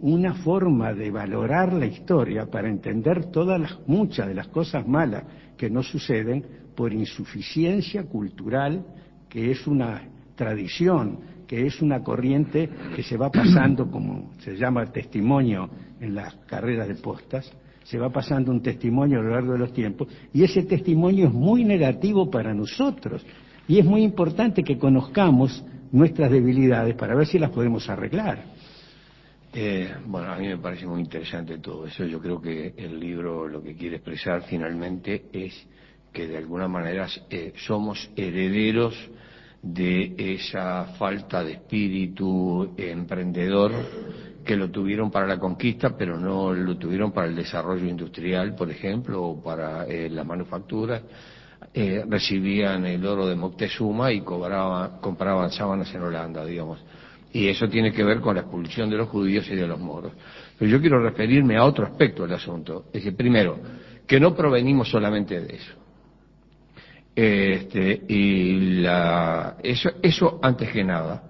una 0.00 0.34
forma 0.34 0.92
de 0.92 1.12
valorar 1.12 1.72
la 1.72 1.86
historia 1.86 2.46
para 2.46 2.68
entender 2.68 3.26
todas 3.26 3.60
las, 3.60 3.78
muchas 3.86 4.26
de 4.26 4.34
las 4.34 4.48
cosas 4.48 4.88
malas 4.88 5.22
que 5.56 5.70
no 5.70 5.84
suceden 5.84 6.44
por 6.74 6.92
insuficiencia 6.92 8.02
cultural, 8.02 8.84
que 9.28 9.52
es 9.52 9.64
una 9.68 10.02
tradición, 10.34 11.20
que 11.46 11.66
es 11.66 11.80
una 11.82 12.02
corriente 12.02 12.68
que 12.94 13.02
se 13.02 13.16
va 13.16 13.30
pasando, 13.30 13.90
como 13.90 14.32
se 14.38 14.56
llama 14.56 14.86
testimonio 14.86 15.68
en 16.00 16.14
las 16.14 16.34
carreras 16.46 16.88
de 16.88 16.94
postas, 16.96 17.50
se 17.84 17.98
va 17.98 18.10
pasando 18.10 18.50
un 18.50 18.62
testimonio 18.62 19.20
a 19.20 19.22
lo 19.22 19.30
largo 19.30 19.52
de 19.52 19.58
los 19.58 19.72
tiempos, 19.72 20.08
y 20.32 20.42
ese 20.42 20.62
testimonio 20.62 21.26
es 21.28 21.32
muy 21.32 21.64
negativo 21.64 22.30
para 22.30 22.54
nosotros, 22.54 23.24
y 23.68 23.78
es 23.78 23.84
muy 23.84 24.02
importante 24.02 24.62
que 24.62 24.78
conozcamos 24.78 25.64
nuestras 25.92 26.30
debilidades 26.30 26.94
para 26.96 27.14
ver 27.14 27.26
si 27.26 27.38
las 27.38 27.50
podemos 27.50 27.88
arreglar. 27.88 28.42
Eh, 29.56 29.94
bueno, 30.06 30.32
a 30.32 30.36
mí 30.36 30.48
me 30.48 30.58
parece 30.58 30.84
muy 30.84 31.00
interesante 31.00 31.58
todo 31.58 31.86
eso. 31.86 32.04
Yo 32.04 32.20
creo 32.20 32.40
que 32.40 32.74
el 32.76 32.98
libro 32.98 33.46
lo 33.46 33.62
que 33.62 33.76
quiere 33.76 33.96
expresar 33.96 34.42
finalmente 34.42 35.26
es 35.32 35.54
que 36.12 36.26
de 36.26 36.38
alguna 36.38 36.66
manera 36.66 37.06
eh, 37.30 37.52
somos 37.56 38.10
herederos 38.16 38.96
de 39.64 40.14
esa 40.16 40.84
falta 40.98 41.42
de 41.42 41.52
espíritu 41.52 42.74
emprendedor 42.76 43.72
que 44.44 44.56
lo 44.56 44.70
tuvieron 44.70 45.10
para 45.10 45.26
la 45.26 45.38
conquista, 45.38 45.96
pero 45.96 46.18
no 46.18 46.52
lo 46.52 46.76
tuvieron 46.76 47.12
para 47.12 47.28
el 47.28 47.34
desarrollo 47.34 47.88
industrial, 47.88 48.54
por 48.54 48.70
ejemplo, 48.70 49.22
o 49.22 49.42
para 49.42 49.86
eh, 49.86 50.10
las 50.10 50.26
manufacturas. 50.26 51.02
recibían 51.74 52.84
el 52.84 53.04
oro 53.06 53.26
de 53.26 53.34
Moctezuma 53.34 54.12
y 54.12 54.20
cobraban, 54.20 55.00
compraban 55.00 55.50
sábanas 55.50 55.92
en 55.94 56.02
Holanda, 56.02 56.44
digamos 56.44 56.78
y 57.34 57.48
eso 57.48 57.68
tiene 57.68 57.92
que 57.92 58.04
ver 58.04 58.20
con 58.20 58.36
la 58.36 58.42
expulsión 58.42 58.88
de 58.88 58.96
los 58.96 59.08
judíos 59.08 59.46
y 59.50 59.56
de 59.56 59.66
los 59.66 59.80
moros. 59.80 60.12
Pero 60.56 60.70
yo 60.70 60.80
quiero 60.80 61.02
referirme 61.02 61.56
a 61.56 61.64
otro 61.64 61.84
aspecto 61.84 62.22
del 62.22 62.34
asunto. 62.34 62.84
Es 62.92 63.02
que, 63.02 63.10
primero, 63.10 63.58
que 64.06 64.20
no 64.20 64.36
provenimos 64.36 64.88
solamente 64.88 65.40
de 65.40 65.56
eso. 65.56 65.83
Este, 67.14 68.02
y 68.08 68.80
la, 68.80 69.56
eso, 69.62 69.90
eso 70.02 70.38
antes 70.42 70.70
que 70.70 70.84
nada. 70.84 71.22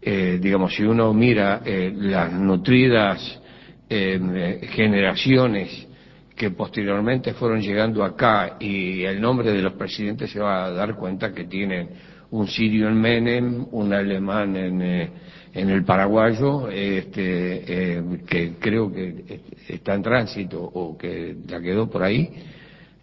Eh, 0.00 0.38
digamos, 0.40 0.74
si 0.74 0.82
uno 0.82 1.12
mira 1.14 1.62
eh, 1.64 1.92
las 1.94 2.32
nutridas 2.32 3.40
eh, 3.88 4.60
generaciones 4.72 5.88
que 6.34 6.50
posteriormente 6.50 7.34
fueron 7.34 7.60
llegando 7.60 8.02
acá 8.02 8.56
y 8.58 9.04
el 9.04 9.20
nombre 9.20 9.52
de 9.52 9.62
los 9.62 9.74
presidentes 9.74 10.30
se 10.30 10.40
va 10.40 10.64
a 10.64 10.70
dar 10.70 10.96
cuenta 10.96 11.32
que 11.32 11.44
tienen 11.44 11.90
un 12.30 12.48
sirio 12.48 12.88
en 12.88 13.00
Menem, 13.00 13.66
un 13.70 13.92
alemán 13.92 14.56
en 14.56 15.10
en 15.54 15.68
el 15.68 15.84
paraguayo, 15.84 16.68
este, 16.68 17.96
eh, 17.96 18.02
que 18.26 18.54
creo 18.58 18.90
que 18.90 19.40
está 19.68 19.94
en 19.94 20.02
tránsito 20.02 20.62
o 20.62 20.96
que 20.96 21.36
ya 21.46 21.60
quedó 21.60 21.90
por 21.90 22.02
ahí, 22.02 22.30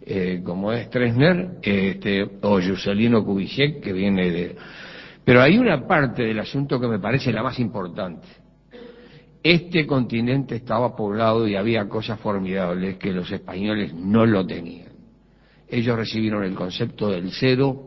eh, 0.02 0.40
como 0.44 0.72
es 0.72 0.90
Tresner, 0.90 1.58
este, 1.62 2.22
o 2.42 2.60
Juscelino 2.60 3.24
Kubitschek, 3.24 3.80
que 3.80 3.92
viene 3.92 4.30
de... 4.30 4.56
Pero 5.24 5.42
hay 5.42 5.58
una 5.58 5.86
parte 5.86 6.22
del 6.22 6.38
asunto 6.38 6.80
que 6.80 6.88
me 6.88 6.98
parece 6.98 7.32
la 7.32 7.42
más 7.42 7.58
importante. 7.58 8.26
Este 9.42 9.86
continente 9.86 10.56
estaba 10.56 10.94
poblado 10.96 11.46
y 11.46 11.56
había 11.56 11.88
cosas 11.88 12.18
formidables 12.20 12.96
que 12.96 13.12
los 13.12 13.30
españoles 13.30 13.94
no 13.94 14.26
lo 14.26 14.46
tenían. 14.46 14.88
Ellos 15.68 15.96
recibieron 15.96 16.44
el 16.44 16.54
concepto 16.54 17.10
del 17.10 17.30
cero 17.32 17.86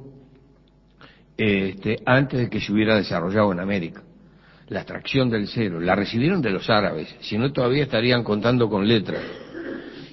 este, 1.38 1.98
antes 2.06 2.40
de 2.40 2.50
que 2.50 2.62
se 2.62 2.72
hubiera 2.72 2.96
desarrollado 2.96 3.52
en 3.52 3.60
América 3.60 4.04
la 4.70 4.80
extracción 4.80 5.30
del 5.30 5.48
cero, 5.48 5.80
la 5.80 5.96
recibieron 5.96 6.42
de 6.42 6.52
los 6.52 6.70
árabes, 6.70 7.16
si 7.22 7.38
no 7.38 7.52
todavía 7.52 7.84
estarían 7.84 8.24
contando 8.24 8.70
con 8.70 8.88
letras. 8.88 9.22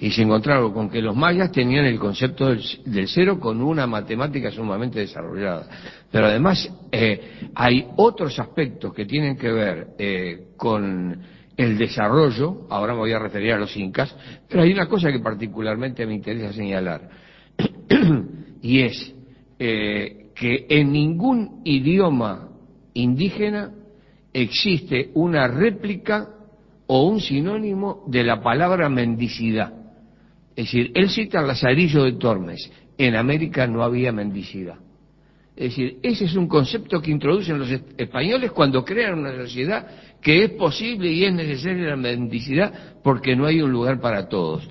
Y 0.00 0.10
se 0.10 0.22
encontraron 0.22 0.72
con 0.72 0.88
que 0.88 1.02
los 1.02 1.14
mayas 1.14 1.52
tenían 1.52 1.84
el 1.84 1.98
concepto 1.98 2.48
del, 2.48 3.08
cero 3.08 3.38
con 3.38 3.60
una 3.60 3.86
matemática 3.86 4.50
sumamente 4.50 5.00
desarrollada. 5.00 5.68
Pero 6.10 6.26
además 6.26 6.72
eh, 6.90 7.50
hay 7.54 7.86
otros 7.96 8.38
aspectos 8.38 8.94
que 8.94 9.04
tienen 9.04 9.36
que 9.36 9.52
ver 9.52 9.88
eh, 9.98 10.48
con 10.56 11.20
el 11.56 11.76
desarrollo, 11.76 12.66
ahora 12.70 12.94
me 12.94 13.00
voy 13.00 13.12
a 13.12 13.18
referir 13.18 13.52
a 13.52 13.58
los 13.58 13.76
incas, 13.76 14.16
pero 14.48 14.62
hay 14.62 14.72
una 14.72 14.88
cosa 14.88 15.12
que 15.12 15.18
particularmente 15.18 16.06
me 16.06 16.14
interesa 16.14 16.54
señalar, 16.54 17.10
y 18.62 18.80
es 18.80 19.14
eh, 19.58 20.30
que 20.34 20.66
en 20.70 20.90
ningún 20.90 21.60
idioma 21.64 22.48
indígena 22.94 23.72
existe 24.32 25.10
una 25.12 25.48
réplica 25.48 26.30
o 26.86 27.02
un 27.06 27.20
sinónimo 27.20 28.04
de 28.06 28.24
la 28.24 28.42
palabra 28.42 28.88
mendicidad. 28.88 29.79
Es 30.60 30.66
decir, 30.66 30.92
él 30.94 31.08
cita 31.08 31.40
Lazarillo 31.40 32.04
de 32.04 32.12
Tormes. 32.12 32.70
En 32.98 33.16
América 33.16 33.66
no 33.66 33.82
había 33.82 34.12
mendicidad. 34.12 34.76
Es 35.56 35.70
decir, 35.70 35.96
ese 36.02 36.26
es 36.26 36.36
un 36.36 36.48
concepto 36.48 37.00
que 37.00 37.10
introducen 37.10 37.58
los 37.58 37.70
españoles 37.96 38.50
cuando 38.52 38.84
crean 38.84 39.20
una 39.20 39.34
sociedad 39.36 39.86
que 40.20 40.44
es 40.44 40.50
posible 40.50 41.10
y 41.10 41.24
es 41.24 41.32
necesaria 41.32 41.88
la 41.88 41.96
mendicidad 41.96 43.00
porque 43.02 43.34
no 43.34 43.46
hay 43.46 43.62
un 43.62 43.72
lugar 43.72 44.02
para 44.02 44.28
todos. 44.28 44.68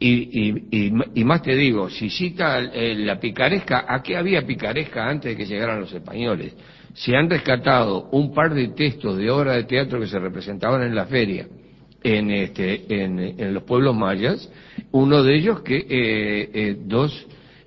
Y, 0.00 0.90
más 1.24 1.42
te 1.42 1.54
digo, 1.54 1.88
si 1.90 2.10
cita 2.10 2.60
la 2.60 3.20
picaresca, 3.20 3.84
¿a 3.86 4.02
qué 4.02 4.16
había 4.16 4.44
picaresca 4.44 5.08
antes 5.08 5.30
de 5.30 5.36
que 5.36 5.46
llegaran 5.46 5.78
los 5.78 5.92
españoles? 5.92 6.56
se 6.94 7.14
han 7.14 7.30
rescatado 7.30 8.08
un 8.10 8.34
par 8.34 8.52
de 8.52 8.68
textos 8.68 9.16
de 9.16 9.30
obras 9.30 9.54
de 9.54 9.64
teatro 9.64 10.00
que 10.00 10.08
se 10.08 10.18
representaban 10.18 10.82
en 10.82 10.96
la 10.96 11.06
feria 11.06 11.46
en, 12.02 12.30
este, 12.30 13.02
en, 13.02 13.54
los 13.54 13.62
pueblos 13.64 13.96
mayas, 13.96 14.48
uno 14.92 15.22
de 15.22 15.36
ellos 15.36 15.60
que 15.60 15.76
eh, 15.76 16.50
eh, 16.52 16.76
dos, 16.84 17.26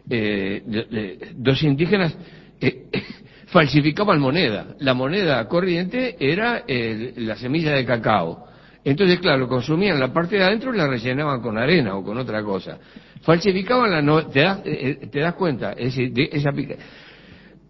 eh, 0.10 1.34
dos 1.36 1.62
indígenas 1.64 2.18
falsificaban 3.48 4.20
moneda. 4.20 4.76
La 4.80 4.94
moneda 4.94 5.48
corriente 5.48 6.16
era 6.20 6.64
la 6.68 7.36
semilla 7.36 7.74
de 7.74 7.86
cacao. 7.86 8.48
Entonces, 8.84 9.20
claro, 9.20 9.48
consumían 9.48 10.00
la 10.00 10.12
parte 10.12 10.38
de 10.38 10.44
adentro 10.44 10.74
y 10.74 10.78
la 10.78 10.88
rellenaban 10.88 11.42
con 11.42 11.58
arena 11.58 11.96
o 11.96 12.04
con 12.04 12.18
otra 12.18 12.42
cosa. 12.44 12.80
Falsificaban 13.22 13.92
la... 13.92 14.02
No, 14.02 14.26
¿te, 14.26 14.40
das, 14.40 14.64
¿Te 14.64 15.20
das 15.20 15.36
cuenta? 15.36 15.74
Es 15.74 15.96
decir, 15.96 16.12
de 16.12 16.30
esa 16.32 16.52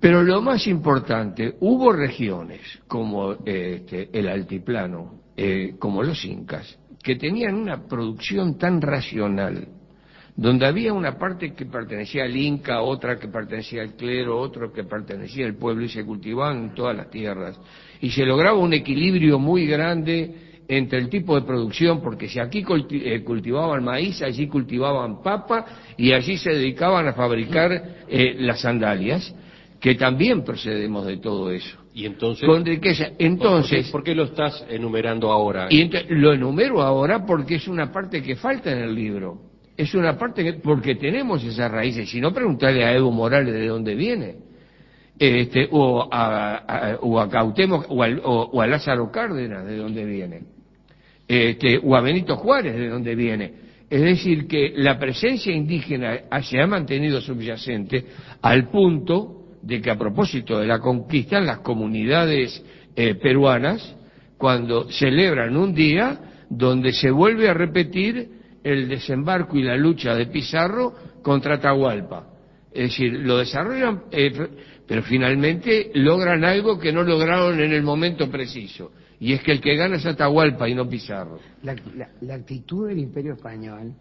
pero 0.01 0.23
lo 0.23 0.41
más 0.41 0.65
importante, 0.65 1.53
hubo 1.59 1.93
regiones 1.93 2.59
como 2.87 3.33
este, 3.45 4.09
el 4.11 4.27
altiplano, 4.29 5.21
eh, 5.37 5.75
como 5.77 6.01
los 6.01 6.25
incas, 6.25 6.75
que 7.01 7.15
tenían 7.15 7.55
una 7.55 7.87
producción 7.87 8.57
tan 8.57 8.81
racional 8.81 9.67
donde 10.35 10.65
había 10.65 10.93
una 10.93 11.17
parte 11.17 11.53
que 11.53 11.65
pertenecía 11.65 12.23
al 12.23 12.35
Inca, 12.35 12.81
otra 12.81 13.19
que 13.19 13.27
pertenecía 13.27 13.81
al 13.81 13.95
clero, 13.95 14.39
otro 14.39 14.71
que 14.71 14.83
pertenecía 14.83 15.45
al 15.45 15.55
pueblo 15.55 15.83
y 15.83 15.89
se 15.89 16.05
cultivaban 16.05 16.73
todas 16.73 16.95
las 16.95 17.09
tierras. 17.09 17.59
Y 17.99 18.09
se 18.11 18.25
lograba 18.25 18.57
un 18.57 18.73
equilibrio 18.73 19.39
muy 19.39 19.67
grande 19.67 20.63
entre 20.67 20.99
el 20.99 21.09
tipo 21.09 21.35
de 21.35 21.45
producción, 21.45 22.01
porque 22.01 22.29
si 22.29 22.39
aquí 22.39 22.63
eh, 22.91 23.23
cultivaban 23.23 23.83
maíz, 23.83 24.21
allí 24.21 24.47
cultivaban 24.47 25.21
papa 25.21 25.65
y 25.97 26.13
allí 26.13 26.37
se 26.37 26.51
dedicaban 26.51 27.07
a 27.07 27.13
fabricar 27.13 27.71
eh, 28.07 28.35
las 28.39 28.61
sandalias, 28.61 29.35
que 29.79 29.95
también 29.95 30.43
procedemos 30.43 31.05
de 31.05 31.17
todo 31.17 31.51
eso. 31.51 31.80
Y 31.93 32.05
entonces, 32.05 32.47
con 32.47 32.65
riqueza. 32.65 33.09
Entonces, 33.19 33.89
¿por 33.89 34.03
qué, 34.03 34.15
lo 34.15 34.23
estás 34.23 34.65
enumerando 34.69 35.31
ahora? 35.31 35.67
Y 35.69 35.89
lo 36.09 36.33
enumero 36.33 36.81
ahora 36.81 37.25
porque 37.25 37.55
es 37.55 37.67
una 37.67 37.91
parte 37.91 38.21
que 38.21 38.35
falta 38.35 38.71
en 38.71 38.79
el 38.79 38.95
libro. 38.95 39.41
Es 39.75 39.93
una 39.93 40.17
parte 40.17 40.43
que, 40.43 40.53
porque 40.53 40.95
tenemos 40.95 41.43
esas 41.43 41.71
raíces. 41.71 42.09
Si 42.09 42.21
no, 42.21 42.33
preguntarle 42.33 42.85
a 42.85 42.93
Evo 42.93 43.11
Morales 43.11 43.53
de 43.53 43.67
dónde 43.67 43.95
viene. 43.95 44.35
Este, 45.19 45.67
o, 45.71 46.07
a, 46.11 46.97
o 47.01 47.19
a 47.19 47.29
Cautemo, 47.29 47.83
o 47.89 48.61
a 48.61 48.67
Lázaro 48.67 49.11
Cárdenas 49.11 49.65
de 49.65 49.77
dónde 49.77 50.05
viene 50.05 50.41
este, 51.31 51.79
o 51.81 51.95
a 51.95 52.01
Benito 52.01 52.35
Juárez, 52.35 52.75
de 52.75 52.89
donde 52.89 53.15
viene. 53.15 53.53
Es 53.89 54.01
decir, 54.01 54.47
que 54.47 54.73
la 54.75 54.99
presencia 54.99 55.53
indígena 55.53 56.19
se 56.41 56.59
ha 56.59 56.67
mantenido 56.67 57.21
subyacente 57.21 58.05
al 58.41 58.69
punto 58.69 59.40
de 59.61 59.81
que 59.81 59.91
a 59.91 59.97
propósito 59.97 60.59
de 60.59 60.67
la 60.67 60.79
conquista, 60.79 61.39
las 61.39 61.59
comunidades 61.59 62.63
eh, 62.95 63.15
peruanas, 63.15 63.95
cuando 64.37 64.89
celebran 64.89 65.55
un 65.55 65.73
día 65.73 66.19
donde 66.49 66.93
se 66.93 67.11
vuelve 67.11 67.49
a 67.49 67.53
repetir 67.53 68.29
el 68.63 68.89
desembarco 68.89 69.57
y 69.57 69.63
la 69.63 69.77
lucha 69.77 70.15
de 70.15 70.27
Pizarro 70.27 70.93
contra 71.21 71.55
Atahualpa. 71.55 72.27
Es 72.71 72.89
decir, 72.89 73.13
lo 73.13 73.37
desarrollan, 73.37 74.03
eh, 74.11 74.31
pero 74.87 75.03
finalmente 75.03 75.91
logran 75.95 76.43
algo 76.43 76.79
que 76.79 76.91
no 76.91 77.03
lograron 77.03 77.59
en 77.59 77.73
el 77.73 77.83
momento 77.83 78.29
preciso 78.29 78.91
y 79.21 79.33
es 79.33 79.43
que 79.43 79.51
el 79.51 79.61
que 79.61 79.75
gana 79.75 79.97
es 79.97 80.05
Atahualpa 80.07 80.67
y 80.67 80.73
no 80.73 80.89
Pizarro. 80.89 81.39
La, 81.61 82.33
actitud 82.33 82.87
del 82.87 82.97
imperio 82.97 83.33
español, 83.33 83.93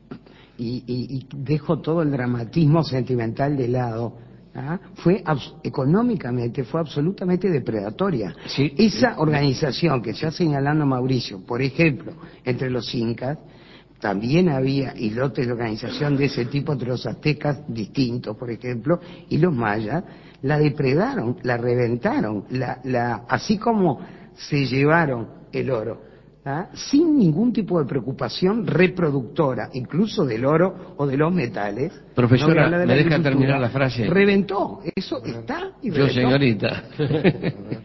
y, 0.57 1.27
dejo 1.37 1.79
todo 1.81 2.01
el 2.01 2.11
dramatismo 2.11 2.83
sentimental 2.83 3.55
de 3.55 3.69
lado, 3.69 4.17
¿ah? 4.55 4.79
fue 4.95 5.23
económicamente, 5.63 6.65
fue 6.65 6.81
absolutamente 6.81 7.49
depredatoria. 7.49 8.35
Esa 8.57 9.19
organización 9.19 10.03
que 10.03 10.11
está 10.11 10.31
señalando 10.31 10.87
Mauricio, 10.87 11.41
por 11.45 11.63
ejemplo, 11.63 12.13
entre 12.45 12.71
los 12.71 12.95
incas, 12.95 13.39
también 14.01 14.49
había 14.49 14.97
islotes 14.97 15.47
de 15.47 15.53
organización 15.53 16.17
de 16.17 16.25
ese 16.25 16.47
tipo 16.47 16.73
entre 16.73 16.89
los 16.89 17.05
aztecas 17.07 17.63
distintos, 17.69 18.37
por 18.37 18.51
ejemplo, 18.51 18.99
y 19.29 19.37
los 19.37 19.55
mayas, 19.55 20.03
la 20.43 20.59
depredaron, 20.59 21.37
la 21.43 21.59
reventaron, 21.59 22.45
la, 22.51 22.81
la, 22.85 23.25
así 23.29 23.59
como 23.59 24.01
se 24.35 24.65
llevaron 24.65 25.29
el 25.53 25.71
oro, 25.71 26.10
¿ah? 26.45 26.69
sin 26.75 27.19
ningún 27.19 27.53
tipo 27.53 27.79
de 27.81 27.87
preocupación 27.87 28.67
reproductora, 28.67 29.71
incluso 29.75 30.25
del 30.25 30.45
oro 30.45 30.95
o 30.97 31.07
de 31.07 31.17
los 31.17 31.33
metales. 31.33 31.93
Profesora, 32.15 32.69
¿me 32.69 32.95
deja 32.95 33.23
terminar 33.23 33.61
la 33.61 33.71
frase? 33.71 34.07
Reventó, 34.07 34.81
eso 34.95 35.23
está 35.25 35.73
y 35.83 35.91
Yo, 35.91 36.09
señorita. 36.09 36.85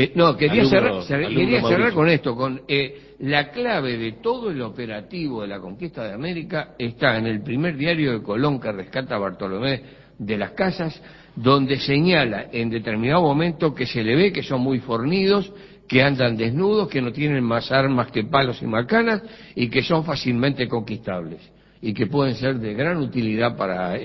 Eh, 0.00 0.12
no, 0.14 0.36
quería 0.36 0.64
cerrar, 0.64 1.04
quería 1.08 1.60
cerrar 1.60 1.92
con 1.92 2.08
esto, 2.08 2.36
con 2.36 2.60
eh, 2.68 3.14
la 3.18 3.50
clave 3.50 3.96
de 3.98 4.12
todo 4.22 4.48
el 4.48 4.62
operativo 4.62 5.42
de 5.42 5.48
la 5.48 5.58
conquista 5.58 6.04
de 6.04 6.12
América 6.12 6.76
está 6.78 7.18
en 7.18 7.26
el 7.26 7.42
primer 7.42 7.76
diario 7.76 8.12
de 8.12 8.22
Colón 8.22 8.60
que 8.60 8.70
rescata 8.70 9.16
a 9.16 9.18
Bartolomé 9.18 9.82
de 10.16 10.36
las 10.36 10.52
Casas, 10.52 11.02
donde 11.34 11.80
señala 11.80 12.46
en 12.52 12.70
determinado 12.70 13.22
momento 13.22 13.74
que 13.74 13.86
se 13.86 14.04
le 14.04 14.14
ve 14.14 14.32
que 14.32 14.44
son 14.44 14.60
muy 14.60 14.78
fornidos 14.78 15.52
que 15.88 16.02
andan 16.02 16.36
desnudos, 16.36 16.88
que 16.88 17.00
no 17.00 17.10
tienen 17.10 17.42
más 17.42 17.72
armas 17.72 18.10
que 18.12 18.24
palos 18.24 18.60
y 18.62 18.66
macanas 18.66 19.22
y 19.54 19.68
que 19.68 19.82
son 19.82 20.04
fácilmente 20.04 20.68
conquistables 20.68 21.40
y 21.80 21.94
que 21.94 22.06
pueden 22.06 22.34
ser 22.34 22.58
de 22.58 22.74
gran 22.74 22.98
utilidad 22.98 23.56
para, 23.56 23.96
eh, 23.96 24.00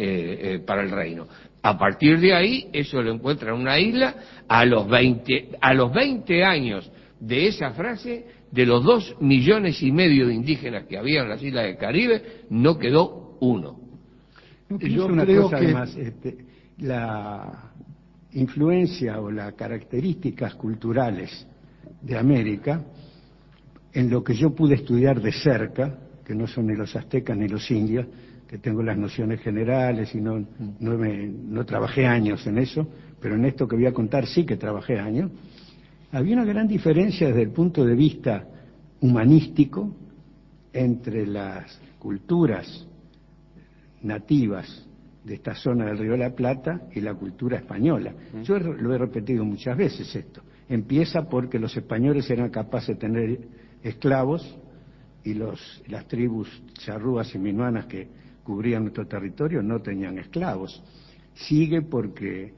eh, 0.55 0.59
para 0.65 0.83
el 0.83 0.91
reino. 0.91 1.27
A 1.61 1.77
partir 1.77 2.19
de 2.19 2.33
ahí, 2.33 2.69
eso 2.71 3.01
lo 3.01 3.11
encuentra 3.11 3.53
en 3.53 3.61
una 3.61 3.79
isla, 3.79 4.15
a 4.47 4.65
los 4.65 4.87
20, 4.87 5.49
a 5.59 5.73
los 5.73 5.93
20 5.93 6.43
años 6.43 6.89
de 7.19 7.47
esa 7.47 7.71
frase, 7.71 8.25
de 8.51 8.65
los 8.65 8.83
dos 8.83 9.15
millones 9.19 9.81
y 9.81 9.91
medio 9.91 10.27
de 10.27 10.35
indígenas 10.35 10.85
que 10.85 10.97
había 10.97 11.21
en 11.21 11.29
las 11.29 11.41
islas 11.41 11.65
del 11.65 11.77
Caribe, 11.77 12.21
no 12.49 12.77
quedó 12.77 13.37
uno. 13.39 13.79
Yo 14.69 15.07
creo 15.07 15.49
que 15.49 15.55
además, 15.55 15.95
este, 15.95 16.37
la 16.79 17.71
influencia 18.33 19.19
o 19.19 19.31
las 19.31 19.53
características 19.53 20.55
culturales 20.55 21.47
de 22.03 22.17
América, 22.17 22.83
en 23.93 24.09
lo 24.09 24.23
que 24.23 24.35
yo 24.35 24.53
pude 24.53 24.75
estudiar 24.75 25.21
de 25.21 25.31
cerca, 25.31 25.97
que 26.25 26.35
no 26.35 26.47
son 26.47 26.67
ni 26.67 26.75
los 26.75 26.95
aztecas 26.95 27.37
ni 27.37 27.47
los 27.47 27.69
indios, 27.71 28.05
que 28.47 28.57
tengo 28.57 28.83
las 28.83 28.97
nociones 28.97 29.41
generales 29.41 30.13
y 30.13 30.21
no, 30.21 30.45
no, 30.79 31.65
trabajé 31.65 32.05
años 32.05 32.45
en 32.45 32.57
eso, 32.57 32.87
pero 33.19 33.35
en 33.35 33.45
esto 33.45 33.67
que 33.67 33.75
voy 33.75 33.85
a 33.85 33.93
contar 33.93 34.27
sí 34.27 34.45
que 34.45 34.57
trabajé 34.57 34.99
años, 34.99 35.31
había 36.11 36.35
una 36.35 36.45
gran 36.45 36.67
diferencia 36.67 37.27
desde 37.27 37.41
el 37.41 37.51
punto 37.51 37.83
de 37.85 37.95
vista 37.95 38.47
humanístico 38.99 39.95
entre 40.71 41.25
las 41.25 41.79
culturas 41.97 42.87
nativas 44.01 44.87
de 45.23 45.35
esta 45.35 45.55
zona 45.55 45.85
del 45.85 45.97
Río 45.97 46.11
de 46.11 46.17
la 46.17 46.35
Plata 46.35 46.81
y 46.93 46.99
la 46.99 47.13
cultura 47.13 47.57
española. 47.57 48.13
Yo 48.43 48.59
lo 48.59 48.93
he 48.93 48.97
repetido 48.97 49.45
muchas 49.45 49.77
veces 49.77 50.13
esto 50.15 50.43
empieza 50.69 51.29
porque 51.29 51.59
los 51.59 51.75
españoles 51.75 52.29
eran 52.29 52.49
capaces 52.49 52.89
de 52.89 52.95
tener 52.95 53.39
esclavos 53.83 54.57
y 55.23 55.33
los, 55.33 55.83
las 55.87 56.07
tribus 56.07 56.49
charrúas 56.73 57.33
y 57.35 57.39
minuanas 57.39 57.85
que 57.85 58.07
cubrían 58.43 58.83
nuestro 58.83 59.07
territorio 59.07 59.61
no 59.61 59.81
tenían 59.81 60.17
esclavos. 60.17 60.83
Sigue 61.33 61.81
porque 61.81 62.53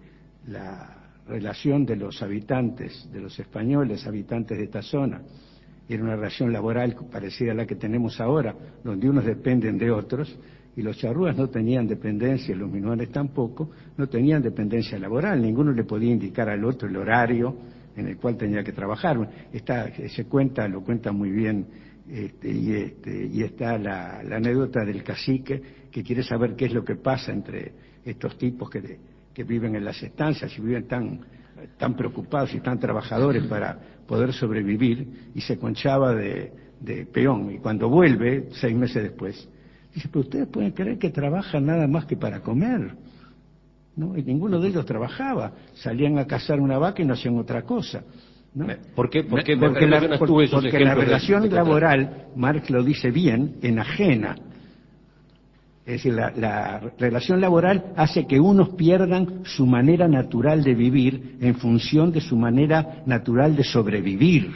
la 0.48 0.96
relación 1.28 1.86
de 1.86 1.96
los 1.96 2.22
habitantes, 2.22 3.10
de 3.12 3.20
los 3.20 3.40
españoles, 3.40 4.06
habitantes 4.06 4.58
de 4.58 4.66
esta 4.66 4.82
zona, 4.82 5.22
era 5.88 6.04
una 6.04 6.16
relación 6.16 6.52
laboral 6.52 6.96
parecida 7.12 7.52
a 7.52 7.56
la 7.56 7.66
que 7.66 7.76
tenemos 7.76 8.20
ahora, 8.20 8.56
donde 8.84 9.10
unos 9.10 9.26
dependen 9.26 9.78
de 9.78 9.92
otros, 9.92 10.38
y 10.76 10.82
los 10.82 10.98
charrúas 10.98 11.38
no 11.38 11.48
tenían 11.50 11.88
dependencia, 11.88 12.56
los 12.56 12.70
minuanes 12.70 13.10
tampoco, 13.10 13.70
no 13.98 14.08
tenían 14.08 14.42
dependencia 14.42 15.00
laboral, 15.00 15.42
ninguno 15.42 15.72
le 15.72 15.84
podía 15.84 16.12
indicar 16.12 16.50
al 16.50 16.66
otro 16.66 16.90
el 16.90 16.98
horario, 16.98 17.56
en 17.96 18.08
el 18.08 18.18
cual 18.18 18.38
tenía 18.38 18.64
que 18.64 18.72
trabajar. 18.72 19.18
Está, 19.54 19.92
se 20.10 20.26
cuenta, 20.26 20.68
lo 20.68 20.82
cuenta 20.82 21.12
muy 21.12 21.32
bien, 21.32 21.68
este, 22.10 22.52
y, 22.52 22.74
este, 22.74 23.26
y 23.26 23.42
está 23.44 23.78
la, 23.78 24.20
anécdota 24.20 24.86
del 24.86 25.04
cacique 25.04 25.62
que 25.92 26.04
quiere 26.04 26.24
saber 26.24 26.56
qué 26.56 26.66
es 26.66 26.74
lo 26.74 26.84
que 26.84 26.96
pasa 26.96 27.32
entre 27.32 27.74
estos 28.04 28.38
tipos 28.38 28.70
que, 28.70 29.00
que 29.34 29.44
viven 29.44 29.76
en 29.76 29.84
las 29.84 30.02
estancias 30.04 30.56
y 30.58 30.62
viven 30.62 30.88
tan, 30.88 31.22
tan 31.78 31.96
preocupados 31.96 32.54
y 32.54 32.60
tan 32.60 32.80
trabajadores 32.80 33.44
para 33.48 33.80
poder 34.06 34.34
sobrevivir, 34.34 35.32
y 35.34 35.42
se 35.42 35.58
conchaba 35.58 36.14
de, 36.14 36.52
de 36.80 37.06
peón. 37.08 37.52
Y 37.52 37.58
cuando 37.58 37.90
vuelve, 37.90 38.50
seis 38.52 38.76
meses 38.76 39.02
después, 39.02 39.50
dice, 39.94 40.08
pero 40.10 40.22
ustedes 40.22 40.48
pueden 40.48 40.72
creer 40.72 41.00
que 41.00 41.10
trabajan 41.10 41.66
nada 41.66 41.88
más 41.88 42.06
que 42.06 42.18
para 42.18 42.42
comer. 42.42 42.96
¿No? 43.96 44.18
Y 44.18 44.24
ninguno 44.24 44.60
de 44.60 44.70
ellos 44.70 44.86
trabajaba, 44.86 45.52
salían 45.74 46.18
a 46.18 46.26
cazar 46.26 46.60
una 46.60 46.78
vaca 46.78 47.02
y 47.02 47.06
no 47.06 47.14
hacían 47.14 47.38
otra 47.38 47.64
cosa. 47.64 48.04
¿no? 48.54 48.68
¿Por 48.96 49.10
qué, 49.10 49.24
porque, 49.24 49.56
la, 49.56 50.18
porque 50.18 50.80
la 50.80 50.96
relación 50.96 51.50
laboral, 51.54 52.28
Marx 52.36 52.70
lo 52.70 52.84
dice 52.84 53.12
bien, 53.12 53.58
enajena. 53.62 54.36
Es 55.86 56.04
decir, 56.04 56.14
la, 56.14 56.82
relación 56.98 57.40
laboral 57.40 57.94
hace 57.96 58.26
que 58.26 58.40
unos 58.40 58.70
pierdan 58.70 59.42
su 59.44 59.68
manera 59.68 60.08
natural 60.08 60.64
de 60.64 60.74
vivir 60.74 61.38
en 61.42 61.56
función 61.56 62.12
de 62.12 62.22
su 62.22 62.36
manera 62.36 63.04
natural 63.06 63.56
de 63.56 63.64
sobrevivir. 63.64 64.52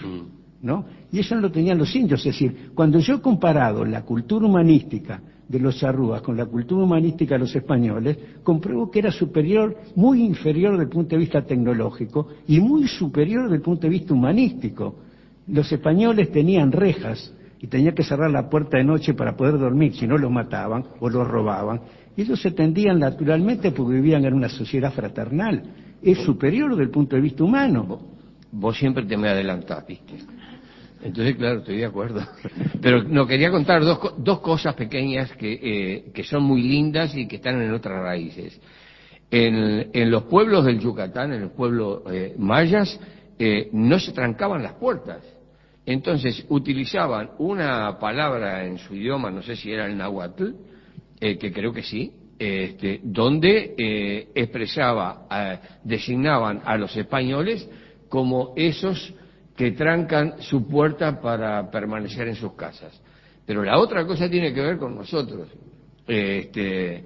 ¿no? 0.62 0.86
Y 1.12 1.20
eso 1.20 1.36
no 1.36 1.42
lo 1.42 1.52
tenían 1.52 1.78
los 1.78 1.96
indios. 1.96 2.22
Es 2.22 2.34
decir, 2.34 2.72
cuando 2.74 2.98
yo 3.00 3.16
he 3.16 3.22
comparado 3.22 3.86
la 3.86 4.02
cultura 4.02 4.48
humanística 4.48 5.22
de 5.50 5.60
los 5.60 5.78
charrúas 5.78 6.22
con 6.22 6.38
la 6.38 6.46
cultura 6.46 6.84
humanística 6.84 7.34
de 7.34 7.40
los 7.40 7.56
españoles, 7.56 8.18
compruebo 8.44 8.90
que 8.92 9.00
era 9.00 9.12
superior, 9.12 9.76
muy 9.96 10.24
inferior 10.24 10.74
desde 10.74 10.84
el 10.84 10.90
punto 10.90 11.16
de 11.16 11.18
vista 11.18 11.42
tecnológico 11.42 12.28
y 12.48 12.60
muy 12.60 12.88
superior 12.88 13.44
desde 13.44 13.56
el 13.56 13.62
punto 13.64 13.82
de 13.82 13.90
vista 13.90 14.14
humanístico. 14.14 14.96
Los 15.48 15.72
españoles 15.72 16.32
tenían 16.32 16.72
rejas 16.72 17.34
y 17.60 17.66
tenían 17.66 17.96
que 17.96 18.04
cerrar 18.04 18.30
la 18.30 18.48
puerta 18.48 18.78
de 18.78 18.84
noche 18.84 19.16
para 19.16 19.36
poder 19.36 19.58
dormir, 19.58 19.96
si 19.96 20.06
no 20.06 20.20
los 20.20 20.32
mataban 20.32 20.86
o 21.00 21.10
los 21.10 21.28
robaban. 21.28 21.82
Y 22.16 22.22
ellos 22.22 22.40
se 22.40 22.52
tendían 22.52 23.00
naturalmente 23.00 23.72
porque 23.72 23.96
vivían 23.96 24.26
en 24.26 24.36
una 24.36 24.50
sociedad 24.50 24.94
fraternal. 24.94 25.64
Es 26.02 26.20
superior 26.20 26.70
desde 26.70 26.84
el 26.84 26.92
punto 26.92 27.16
de 27.16 27.24
vista 27.24 27.44
humano. 27.44 28.00
Vos 28.52 28.78
siempre 28.78 29.04
te 29.04 29.18
me 29.18 29.30
adelantás, 29.30 29.86
¿viste? 29.88 30.14
Entonces, 31.02 31.36
claro, 31.36 31.60
estoy 31.60 31.78
de 31.78 31.86
acuerdo. 31.86 32.22
Pero 32.82 33.04
no 33.04 33.26
quería 33.26 33.52
contar 33.52 33.84
dos, 33.84 34.00
dos 34.18 34.40
cosas 34.40 34.76
pequeñas 34.76 35.32
que, 35.34 35.54
eh, 35.54 36.12
que 36.14 36.24
son 36.24 36.44
muy 36.44 36.62
lindas 36.62 37.16
y 37.16 37.28
que 37.28 37.38
están 37.38 37.62
en 37.62 37.74
otras 37.74 38.02
raíces. 38.02 38.60
En, 39.32 39.90
en 39.94 40.12
los 40.12 40.24
pueblos 40.24 40.66
del 40.66 40.80
Yucatán, 40.80 41.34
en 41.34 41.42
los 41.42 41.52
pueblos 41.52 42.02
eh, 42.12 42.34
mayas, 42.38 43.00
eh, 43.42 43.70
no 43.72 43.98
se 44.00 44.12
trancaban 44.12 44.62
las 44.62 44.74
puertas. 44.74 45.24
Entonces 45.86 46.46
utilizaban 46.50 47.32
una 47.38 47.98
palabra 47.98 48.66
en 48.66 48.78
su 48.78 48.94
idioma, 48.94 49.32
no 49.32 49.42
sé 49.42 49.56
si 49.56 49.72
era 49.72 49.86
el 49.86 49.98
náhuatl, 49.98 50.52
eh, 51.22 51.38
que 51.38 51.54
creo 51.54 51.72
que 51.72 51.82
sí, 51.82 52.12
este, 52.38 53.00
donde 53.02 53.76
eh, 53.78 54.28
expresaba, 54.36 55.26
designaban 55.84 56.62
a 56.66 56.78
los 56.78 56.96
españoles 56.98 57.68
como 58.10 58.54
esos 58.58 59.14
que 59.60 59.72
trancan 59.72 60.42
su 60.42 60.66
puerta 60.66 61.20
para 61.20 61.70
permanecer 61.70 62.30
en 62.30 62.36
sus 62.36 62.54
casas. 62.54 62.98
Pero 63.46 63.62
la 63.62 63.78
otra 63.78 64.08
cosa 64.08 64.30
tiene 64.30 64.54
que 64.54 64.62
ver 64.62 64.78
con 64.78 64.96
nosotros. 64.96 65.50
Este, 66.08 67.04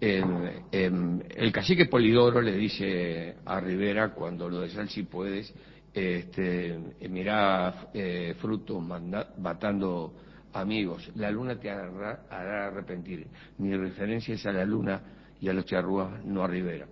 el 0.00 1.52
cacique 1.52 1.86
Polidoro 1.86 2.40
le 2.40 2.56
dice 2.56 3.36
a 3.44 3.60
Rivera 3.60 4.08
cuando 4.14 4.48
lo 4.48 4.62
de 4.62 4.88
si 4.88 5.04
puedes, 5.04 5.54
este, 5.94 6.76
mirá 7.08 7.90
eh, 7.94 8.34
frutos 8.40 8.82
matando 9.38 10.12
amigos, 10.54 11.08
la 11.14 11.30
luna 11.30 11.54
te 11.60 11.70
hará, 11.70 12.66
arrepentir. 12.66 13.28
Mi 13.58 13.76
referencia 13.76 14.34
es 14.34 14.44
a 14.44 14.50
la 14.50 14.64
luna 14.64 15.02
y 15.40 15.48
a 15.48 15.52
los 15.52 15.66
charrúas, 15.66 16.24
no 16.24 16.42
a 16.42 16.48
Rivera. 16.48 16.88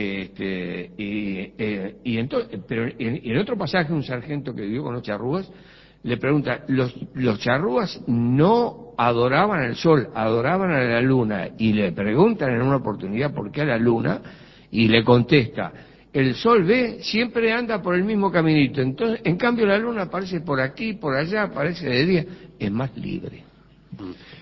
Este, 0.00 0.92
y, 0.96 1.54
eh, 1.58 1.96
y 2.04 2.18
entonces, 2.18 2.60
pero 2.68 2.84
en, 2.86 3.20
en, 3.20 3.36
otro 3.36 3.58
pasaje 3.58 3.92
un 3.92 4.04
sargento 4.04 4.54
que 4.54 4.62
vivió 4.62 4.84
con 4.84 4.94
los 4.94 5.02
charrúas 5.02 5.50
le 6.04 6.16
pregunta, 6.18 6.62
los, 6.68 6.94
los 7.14 7.40
charrúas 7.40 8.00
no 8.06 8.92
adoraban 8.96 9.58
al 9.58 9.74
sol, 9.74 10.10
adoraban 10.14 10.70
a 10.70 10.84
la 10.84 11.00
luna, 11.00 11.48
y 11.58 11.72
le 11.72 11.90
preguntan 11.90 12.54
en 12.54 12.62
una 12.62 12.76
oportunidad 12.76 13.34
por 13.34 13.50
qué 13.50 13.62
a 13.62 13.64
la 13.64 13.76
luna, 13.76 14.22
y 14.70 14.86
le 14.86 15.02
contesta, 15.02 15.72
el 16.12 16.36
sol 16.36 16.62
ve, 16.62 16.98
siempre 17.00 17.52
anda 17.52 17.82
por 17.82 17.96
el 17.96 18.04
mismo 18.04 18.30
caminito. 18.30 18.80
Entonces, 18.80 19.20
en 19.24 19.36
cambio 19.36 19.66
la 19.66 19.78
luna 19.78 20.02
aparece 20.02 20.42
por 20.42 20.60
aquí, 20.60 20.92
por 20.92 21.16
allá, 21.16 21.42
aparece 21.42 21.88
de 21.88 22.06
día, 22.06 22.24
es 22.56 22.70
más 22.70 22.96
libre. 22.96 23.42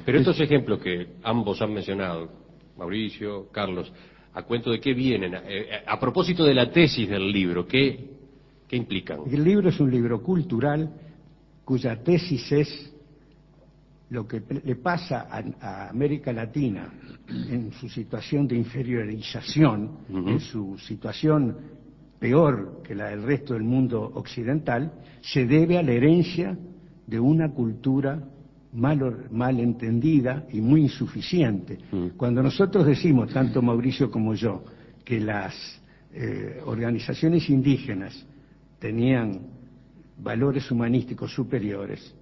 Pero 0.04 0.18
estos 0.18 0.38
ejemplos 0.38 0.80
que 0.80 1.14
ambos 1.22 1.62
han 1.62 1.72
mencionado, 1.72 2.28
Mauricio, 2.76 3.50
Carlos, 3.50 3.90
a 4.36 4.42
cuento 4.42 4.70
de 4.70 4.80
qué 4.80 4.92
vienen, 4.92 5.34
eh, 5.34 5.82
a, 5.86 5.98
propósito 5.98 6.44
de 6.44 6.52
la 6.52 6.70
tesis 6.70 7.08
del 7.08 7.32
libro, 7.32 7.66
¿qué, 7.66 8.10
¿qué 8.68 8.76
implican? 8.76 9.20
El 9.30 9.42
libro 9.42 9.70
es 9.70 9.80
un 9.80 9.90
libro 9.90 10.22
cultural 10.22 10.90
cuya 11.64 11.96
tesis 12.04 12.52
es 12.52 12.92
lo 14.10 14.28
que 14.28 14.42
le 14.62 14.76
pasa 14.76 15.26
a, 15.58 15.88
América 15.88 16.34
Latina 16.34 16.92
en 17.28 17.72
su 17.72 17.88
situación 17.88 18.46
de 18.46 18.56
inferiorización, 18.56 20.00
en 20.10 20.38
su 20.40 20.76
situación 20.80 21.56
peor 22.18 22.82
que 22.84 22.94
la 22.94 23.08
del 23.08 23.22
resto 23.22 23.54
del 23.54 23.64
mundo 23.64 24.02
occidental, 24.02 24.92
se 25.22 25.46
debe 25.46 25.78
a 25.78 25.82
la 25.82 25.92
herencia 25.92 26.58
de 27.06 27.18
una 27.18 27.52
cultura 27.52 28.22
mal, 28.76 29.28
mal 29.30 29.58
entendida 29.58 30.46
y 30.52 30.60
muy 30.60 30.82
insuficiente. 30.82 31.78
Cuando 32.16 32.42
nosotros 32.42 32.86
decimos, 32.86 33.32
tanto 33.32 33.62
Mauricio 33.62 34.10
como 34.10 34.34
yo, 34.34 34.62
que 35.04 35.18
las 35.18 35.54
eh, 36.12 36.60
organizaciones 36.64 37.48
indígenas 37.48 38.26
tenían 38.78 39.40
valores 40.18 40.70
humanísticos 40.70 41.32
superiores, 41.32 42.14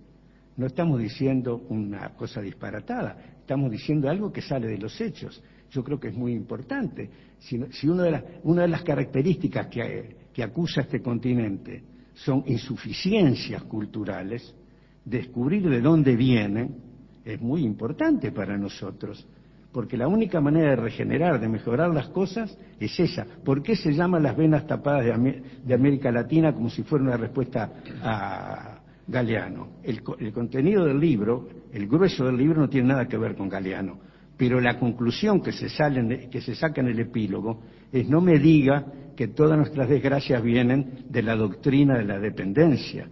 no 0.56 0.66
estamos 0.66 1.00
diciendo 1.00 1.66
una 1.68 2.10
cosa 2.10 2.40
disparatada, 2.40 3.16
estamos 3.40 3.70
diciendo 3.70 4.08
algo 4.08 4.32
que 4.32 4.40
sale 4.40 4.68
de 4.68 4.78
los 4.78 5.00
hechos. 5.00 5.42
Yo 5.70 5.82
creo 5.82 5.98
que 5.98 6.08
es 6.08 6.14
muy 6.14 6.32
importante. 6.32 7.10
Si, 7.40 7.88
una, 7.88 8.04
de 8.04 8.24
una, 8.44 8.62
de 8.62 8.68
las 8.68 8.82
características 8.82 9.66
que, 9.66 10.16
que 10.32 10.42
acusa 10.44 10.82
este 10.82 11.02
continente 11.02 11.82
son 12.14 12.44
insuficiencias 12.46 13.64
culturales, 13.64 14.54
descubrir 15.04 15.68
de 15.68 15.80
dónde 15.80 16.16
vienen 16.16 16.76
es 17.24 17.40
muy 17.40 17.64
importante 17.64 18.32
para 18.32 18.56
nosotros, 18.56 19.26
porque 19.72 19.96
la 19.96 20.08
única 20.08 20.40
manera 20.40 20.70
de 20.70 20.76
regenerar, 20.76 21.40
de 21.40 21.48
mejorar 21.48 21.92
las 21.92 22.08
cosas, 22.08 22.56
es 22.78 22.98
esa. 23.00 23.26
¿Por 23.44 23.62
qué 23.62 23.76
se 23.76 23.92
llama 23.92 24.20
las 24.20 24.36
venas 24.36 24.66
tapadas 24.66 25.04
de, 25.04 25.74
América 25.74 26.12
Latina 26.12 26.52
como 26.52 26.70
si 26.70 26.82
fuera 26.82 27.04
una 27.04 27.16
respuesta 27.16 27.72
a, 28.02 28.80
Galeano. 29.06 29.68
El, 29.82 30.02
contenido 30.32 30.84
del 30.86 30.98
libro, 30.98 31.48
el 31.72 31.86
grueso 31.86 32.24
del 32.24 32.36
libro 32.36 32.62
no 32.62 32.68
tiene 32.68 32.88
nada 32.88 33.06
que 33.06 33.18
ver 33.18 33.36
con 33.36 33.48
Galeano, 33.48 33.98
pero 34.36 34.60
la 34.60 34.78
conclusión 34.78 35.42
que 35.42 35.52
se, 35.52 35.68
sale, 35.68 36.28
que 36.30 36.40
se 36.40 36.54
saca 36.54 36.80
en 36.80 36.88
el 36.88 36.98
epílogo 36.98 37.60
es 37.92 38.08
no 38.08 38.20
me 38.20 38.38
diga 38.38 38.86
que 39.14 39.28
todas 39.28 39.58
nuestras 39.58 39.88
desgracias 39.88 40.42
vienen 40.42 41.04
de 41.08 41.22
la 41.22 41.36
doctrina 41.36 41.98
de 41.98 42.04
la 42.04 42.18
dependencia, 42.18 43.08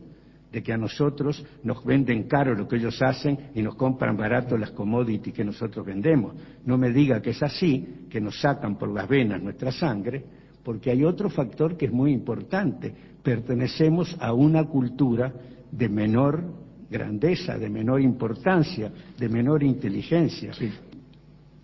de 0.52 0.62
que 0.62 0.72
a 0.72 0.76
nosotros 0.76 1.42
nos 1.64 1.82
venden 1.84 2.24
caro 2.24 2.54
lo 2.54 2.68
que 2.68 2.76
ellos 2.76 3.00
hacen 3.00 3.50
y 3.54 3.62
nos 3.62 3.74
compran 3.74 4.16
barato 4.16 4.58
las 4.58 4.72
commodities 4.72 5.34
que 5.34 5.44
nosotros 5.44 5.84
vendemos. 5.84 6.34
No 6.66 6.76
me 6.76 6.90
diga 6.90 7.22
que 7.22 7.30
es 7.30 7.42
así, 7.42 8.06
que 8.10 8.20
nos 8.20 8.38
sacan 8.38 8.76
por 8.76 8.92
las 8.92 9.08
venas 9.08 9.42
nuestra 9.42 9.72
sangre, 9.72 10.22
porque 10.62 10.90
hay 10.90 11.04
otro 11.04 11.30
factor 11.30 11.76
que 11.76 11.86
es 11.86 11.92
muy 11.92 12.12
importante. 12.12 12.94
Pertenecemos 13.22 14.14
a 14.20 14.34
una 14.34 14.64
cultura 14.64 15.32
de 15.70 15.88
menor 15.88 16.44
grandeza, 16.90 17.56
de 17.56 17.70
menor 17.70 18.02
importancia, 18.02 18.92
de 19.18 19.28
menor 19.30 19.62
inteligencia. 19.62 20.52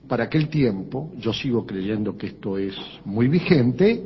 Para 0.09 0.25
aquel 0.25 0.49
tiempo, 0.49 1.13
yo 1.19 1.35
sigo 1.35 1.67
creyendo 1.67 2.17
que 2.17 2.29
esto 2.29 2.57
es 2.57 2.75
muy 3.05 3.29
vigente, 3.29 4.03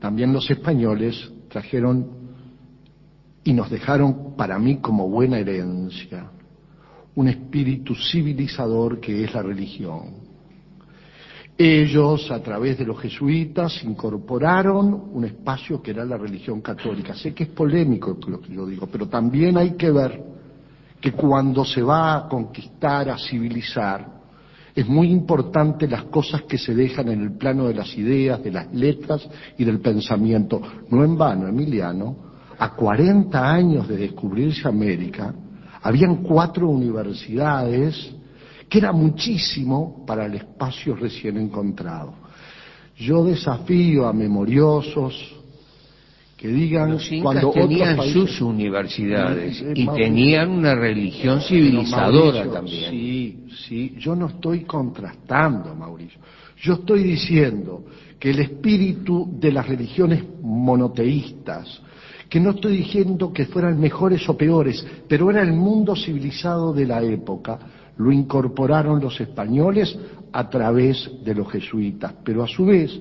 también 0.00 0.32
los 0.32 0.50
españoles 0.50 1.30
trajeron 1.48 2.13
y 3.44 3.52
nos 3.52 3.70
dejaron 3.70 4.34
para 4.36 4.58
mí 4.58 4.78
como 4.78 5.08
buena 5.08 5.38
herencia 5.38 6.30
un 7.16 7.28
espíritu 7.28 7.94
civilizador 7.94 9.00
que 9.00 9.24
es 9.24 9.32
la 9.32 9.42
religión. 9.42 10.24
Ellos, 11.56 12.32
a 12.32 12.42
través 12.42 12.78
de 12.78 12.84
los 12.84 12.98
jesuitas, 12.98 13.84
incorporaron 13.84 15.10
un 15.12 15.24
espacio 15.24 15.80
que 15.80 15.92
era 15.92 16.04
la 16.04 16.16
religión 16.16 16.60
católica. 16.60 17.14
Sé 17.14 17.32
que 17.32 17.44
es 17.44 17.50
polémico 17.50 18.18
lo 18.26 18.40
que 18.40 18.52
yo 18.52 18.66
digo, 18.66 18.88
pero 18.90 19.06
también 19.08 19.56
hay 19.56 19.74
que 19.74 19.92
ver 19.92 20.20
que 21.00 21.12
cuando 21.12 21.64
se 21.64 21.82
va 21.82 22.16
a 22.16 22.28
conquistar, 22.28 23.08
a 23.08 23.18
civilizar, 23.18 24.14
es 24.74 24.88
muy 24.88 25.12
importante 25.12 25.86
las 25.86 26.04
cosas 26.04 26.42
que 26.42 26.58
se 26.58 26.74
dejan 26.74 27.08
en 27.08 27.20
el 27.20 27.36
plano 27.36 27.68
de 27.68 27.74
las 27.74 27.96
ideas, 27.96 28.42
de 28.42 28.50
las 28.50 28.74
letras 28.74 29.28
y 29.56 29.64
del 29.64 29.78
pensamiento. 29.78 30.60
No 30.90 31.04
en 31.04 31.16
vano, 31.16 31.46
Emiliano, 31.46 32.33
a 32.64 32.70
40 32.70 33.52
años 33.52 33.86
de 33.86 33.98
descubrirse 33.98 34.66
América, 34.66 35.34
habían 35.82 36.22
cuatro 36.22 36.66
universidades 36.70 38.10
que 38.70 38.78
era 38.78 38.90
muchísimo 38.90 40.02
para 40.06 40.24
el 40.24 40.36
espacio 40.36 40.96
recién 40.96 41.36
encontrado. 41.36 42.14
Yo 42.96 43.22
desafío 43.22 44.06
a 44.06 44.14
memoriosos 44.14 45.14
que 46.38 46.48
digan 46.48 46.92
los 46.92 47.10
cuando 47.20 47.50
tenían 47.50 48.00
sus 48.08 48.40
universidades 48.40 49.62
y 49.74 49.86
tenían 49.86 50.48
una 50.48 50.74
religión 50.74 51.42
civilizadora 51.42 52.50
también. 52.50 52.90
Sí, 52.90 53.44
sí, 53.68 53.94
yo 53.98 54.16
no 54.16 54.28
estoy 54.28 54.64
contrastando, 54.64 55.74
Mauricio. 55.74 56.18
Yo 56.62 56.74
estoy 56.74 57.02
diciendo 57.02 57.84
que 58.18 58.30
el 58.30 58.38
espíritu 58.38 59.28
de 59.38 59.52
las 59.52 59.68
religiones 59.68 60.24
monoteístas, 60.40 61.82
que 62.28 62.40
no 62.40 62.50
estoy 62.50 62.78
diciendo 62.78 63.32
que 63.32 63.46
fueran 63.46 63.78
mejores 63.78 64.28
o 64.28 64.36
peores, 64.36 64.84
pero 65.08 65.30
era 65.30 65.42
el 65.42 65.52
mundo 65.52 65.94
civilizado 65.94 66.72
de 66.72 66.86
la 66.86 67.02
época, 67.02 67.58
lo 67.96 68.10
incorporaron 68.10 69.00
los 69.00 69.20
españoles 69.20 69.96
a 70.32 70.48
través 70.48 71.10
de 71.24 71.34
los 71.34 71.50
jesuitas, 71.50 72.14
pero 72.24 72.42
a 72.42 72.48
su 72.48 72.64
vez 72.64 73.00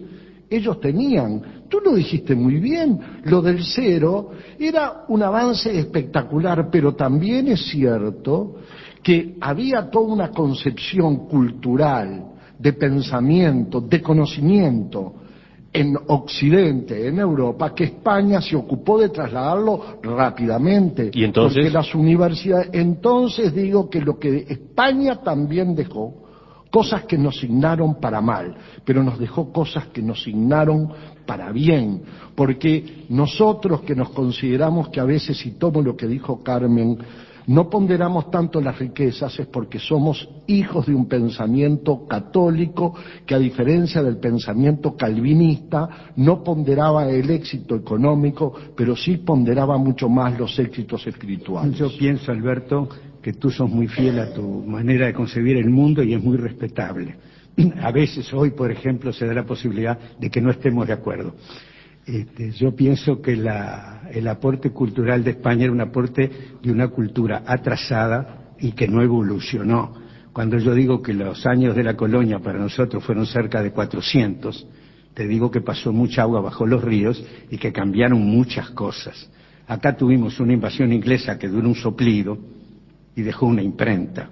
ellos 0.50 0.80
tenían, 0.80 1.66
tú 1.68 1.80
lo 1.84 1.96
dijiste 1.96 2.36
muy 2.36 2.56
bien, 2.60 3.00
lo 3.24 3.42
del 3.42 3.64
cero 3.64 4.32
era 4.60 5.06
un 5.08 5.24
avance 5.24 5.76
espectacular, 5.78 6.70
pero 6.72 6.94
también 6.94 7.48
es 7.48 7.66
cierto 7.68 8.58
que 9.02 9.36
había 9.42 9.90
toda 9.90 10.14
una 10.14 10.30
concepción 10.30 11.28
cultural, 11.28 12.34
de 12.64 12.74
pensamiento, 12.74 13.82
de 13.82 14.02
conocimiento, 14.02 15.16
en 15.74 15.98
Occidente, 16.08 17.08
en 17.08 17.18
Europa, 17.18 17.74
que 17.74 17.86
España 17.86 18.40
se 18.42 18.56
ocupó 18.56 19.00
de 19.00 19.10
trasladarlo 19.10 19.98
rápidamente. 20.04 21.10
¿Y 21.12 21.24
entonces? 21.24 21.58
Porque 21.58 21.72
las 21.72 21.96
universidades, 21.96 22.70
entonces 22.74 23.54
digo 23.54 23.90
que 23.90 24.00
lo 24.00 24.20
que 24.20 24.46
España 24.48 25.22
también 25.24 25.76
dejó, 25.76 26.24
cosas 26.70 27.04
que 27.06 27.18
nos 27.18 27.40
signaron 27.40 28.00
para 28.00 28.22
mal, 28.22 28.56
pero 28.84 29.04
nos 29.04 29.20
dejó 29.20 29.52
cosas 29.52 29.88
que 29.88 30.02
nos 30.02 30.24
signaron 30.24 30.90
para 31.26 31.52
bien, 31.52 32.02
porque 32.36 33.06
nosotros 33.10 33.82
que 33.82 33.96
nos 33.96 34.10
consideramos 34.10 34.90
que 34.90 35.00
a 35.00 35.06
veces, 35.06 35.44
y 35.46 35.52
tomo 35.52 35.82
lo 35.82 35.96
que 35.96 36.08
dijo 36.08 36.44
Carmen, 36.44 36.98
no 37.48 37.70
ponderamos 37.70 38.32
tanto 38.32 38.62
las 38.62 38.78
riquezas 38.80 39.38
es 39.40 39.48
porque 39.48 39.80
somos 39.80 40.28
hijos 40.48 40.86
de 40.86 40.96
un 40.96 41.08
pensamiento 41.08 42.08
católico 42.08 42.94
que 43.26 43.36
a 43.36 43.40
diferencia 43.40 44.02
del 44.02 44.18
pensamiento 44.18 44.96
calvinista 44.96 46.12
no 46.16 46.44
ponderaba 46.44 47.10
el 47.10 47.30
éxito 47.30 47.76
económico, 47.76 48.54
pero 48.76 48.96
sí 48.96 49.18
ponderaba 49.18 49.78
mucho 49.78 50.10
más 50.10 50.38
los 50.40 50.58
éxitos 50.60 51.06
espirituales. 51.08 51.78
Yo 51.78 51.90
pienso, 51.98 52.32
Alberto, 52.32 52.88
que 53.22 53.34
tú 53.34 53.50
sos 53.50 53.70
muy 53.70 53.88
fiel 53.88 54.20
a 54.20 54.34
tu 54.34 54.42
manera 54.42 55.08
de 55.08 55.14
concebir 55.14 55.58
el 55.58 55.70
mundo 55.70 56.04
y 56.04 56.14
es 56.14 56.24
muy 56.24 56.38
respetable. 56.38 57.16
A 57.82 57.92
veces 57.92 58.34
hoy, 58.34 58.52
por 58.52 58.72
ejemplo, 58.72 59.14
se 59.14 59.26
da 59.26 59.34
la 59.34 59.46
posibilidad 59.46 59.98
de 60.20 60.30
que 60.30 60.42
no 60.42 60.52
estemos 60.52 60.88
de 60.88 60.94
acuerdo. 60.94 61.34
Este, 62.06 62.52
yo 62.52 62.76
pienso 62.76 63.22
que 63.22 63.34
el 63.34 64.28
aporte 64.28 64.72
cultural 64.72 65.24
de 65.24 65.32
España 65.32 65.64
era 65.64 65.72
un 65.72 65.82
aporte 65.82 66.30
de 66.62 66.72
una 66.72 66.90
cultura 66.90 67.44
atrasada 67.46 68.56
y 68.60 68.74
que 68.74 68.88
no 68.88 69.02
evolucionó. 69.02 70.02
Cuando 70.34 70.58
yo 70.58 70.74
digo 70.74 71.02
que 71.02 71.14
los 71.14 71.46
años 71.46 71.76
de 71.76 71.84
la 71.84 71.96
colonia 71.96 72.40
para 72.40 72.60
nosotros 72.60 73.04
fueron 73.04 73.26
cerca 73.26 73.62
de 73.62 73.72
400, 73.72 74.68
te 75.14 75.28
digo 75.28 75.52
que 75.52 75.62
pasó 75.62 75.94
mucha 75.94 76.24
agua 76.24 76.42
bajo 76.42 76.66
los 76.66 76.84
ríos 76.84 77.24
y 77.50 77.58
que 77.58 77.72
cambiaron 77.72 78.20
muchas 78.20 78.72
cosas. 78.72 79.30
Acá 79.68 79.96
tuvimos 79.96 80.40
una 80.40 80.54
invasión 80.54 80.92
inglesa 80.92 81.38
que 81.38 81.48
duró 81.48 81.68
un 81.68 81.76
soplido 81.76 82.38
y 83.16 83.22
dejó 83.22 83.46
una 83.46 83.62
imprenta. 83.62 84.30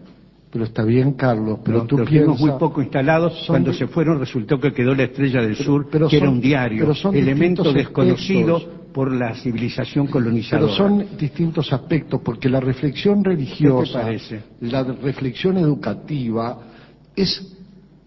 Pero 0.51 0.65
está 0.65 0.83
bien, 0.83 1.13
Carlos, 1.13 1.59
pero 1.63 1.85
tú 1.85 2.03
piensas... 2.03 2.39
muy 2.39 2.51
poco 2.59 2.81
instalados, 2.81 3.45
cuando 3.47 3.73
se 3.73 3.87
fueron 3.87 4.19
resultó 4.19 4.59
que 4.59 4.73
quedó 4.73 4.93
la 4.93 5.03
Estrella 5.03 5.41
del 5.41 5.55
Sur, 5.55 5.89
que 5.89 6.17
era 6.17 6.29
un 6.29 6.41
diario, 6.41 6.91
elemento 7.13 7.71
desconocido 7.71 8.59
por 8.91 9.13
la 9.13 9.33
civilización 9.35 10.07
colonizadora. 10.07 10.73
Pero 10.73 10.75
son 10.75 11.17
distintos 11.17 11.71
aspectos, 11.71 12.19
porque 12.21 12.49
la 12.49 12.59
reflexión 12.59 13.23
religiosa, 13.23 14.05
la 14.59 14.83
reflexión 14.83 15.57
educativa, 15.57 16.59
es 17.15 17.57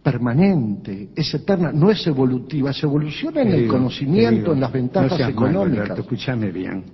permanente, 0.02 1.08
es 1.16 1.32
eterna, 1.32 1.72
no 1.72 1.90
es 1.90 2.06
evolutiva, 2.06 2.74
se 2.74 2.84
evoluciona 2.84 3.40
en 3.40 3.52
el 3.52 3.66
conocimiento, 3.66 4.52
en 4.52 4.60
las 4.60 4.70
ventajas 4.70 5.30
económicas. 5.30 5.98
escúchame 5.98 6.50
bien. 6.50 6.84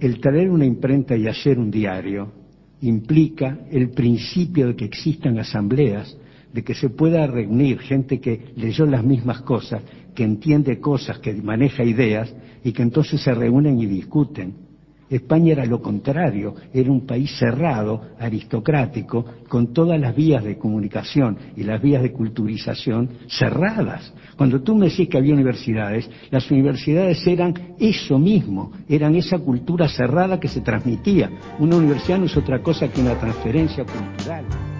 el 0.00 0.20
traer 0.20 0.50
una 0.50 0.66
imprenta 0.66 1.16
y 1.16 1.26
hacer 1.26 1.58
un 1.58 1.70
diario 1.70 2.45
implica 2.82 3.58
el 3.70 3.90
principio 3.90 4.68
de 4.68 4.76
que 4.76 4.84
existan 4.84 5.38
asambleas, 5.38 6.16
de 6.52 6.62
que 6.62 6.74
se 6.74 6.90
pueda 6.90 7.26
reunir 7.26 7.78
gente 7.80 8.20
que 8.20 8.52
leyó 8.56 8.86
las 8.86 9.04
mismas 9.04 9.42
cosas, 9.42 9.82
que 10.14 10.24
entiende 10.24 10.80
cosas, 10.80 11.18
que 11.18 11.34
maneja 11.34 11.84
ideas 11.84 12.34
y 12.64 12.72
que 12.72 12.82
entonces 12.82 13.20
se 13.20 13.34
reúnen 13.34 13.78
y 13.78 13.86
discuten. 13.86 14.65
España 15.08 15.52
era 15.52 15.64
lo 15.64 15.80
contrario, 15.80 16.54
era 16.72 16.90
un 16.90 17.06
país 17.06 17.30
cerrado, 17.38 18.02
aristocrático, 18.18 19.24
con 19.48 19.72
todas 19.72 20.00
las 20.00 20.14
vías 20.16 20.42
de 20.42 20.58
comunicación 20.58 21.36
y 21.56 21.62
las 21.62 21.80
vías 21.80 22.02
de 22.02 22.12
culturización 22.12 23.10
cerradas. 23.28 24.12
Cuando 24.36 24.62
tú 24.62 24.74
me 24.74 24.88
decís 24.88 25.08
que 25.08 25.18
había 25.18 25.34
universidades, 25.34 26.08
las 26.30 26.50
universidades 26.50 27.26
eran 27.26 27.54
eso 27.78 28.18
mismo, 28.18 28.72
eran 28.88 29.14
esa 29.14 29.38
cultura 29.38 29.88
cerrada 29.88 30.40
que 30.40 30.48
se 30.48 30.60
transmitía. 30.60 31.30
Una 31.58 31.76
universidad 31.76 32.18
no 32.18 32.26
es 32.26 32.36
otra 32.36 32.60
cosa 32.60 32.88
que 32.88 33.00
una 33.00 33.18
transferencia 33.18 33.84
cultural. 33.84 34.75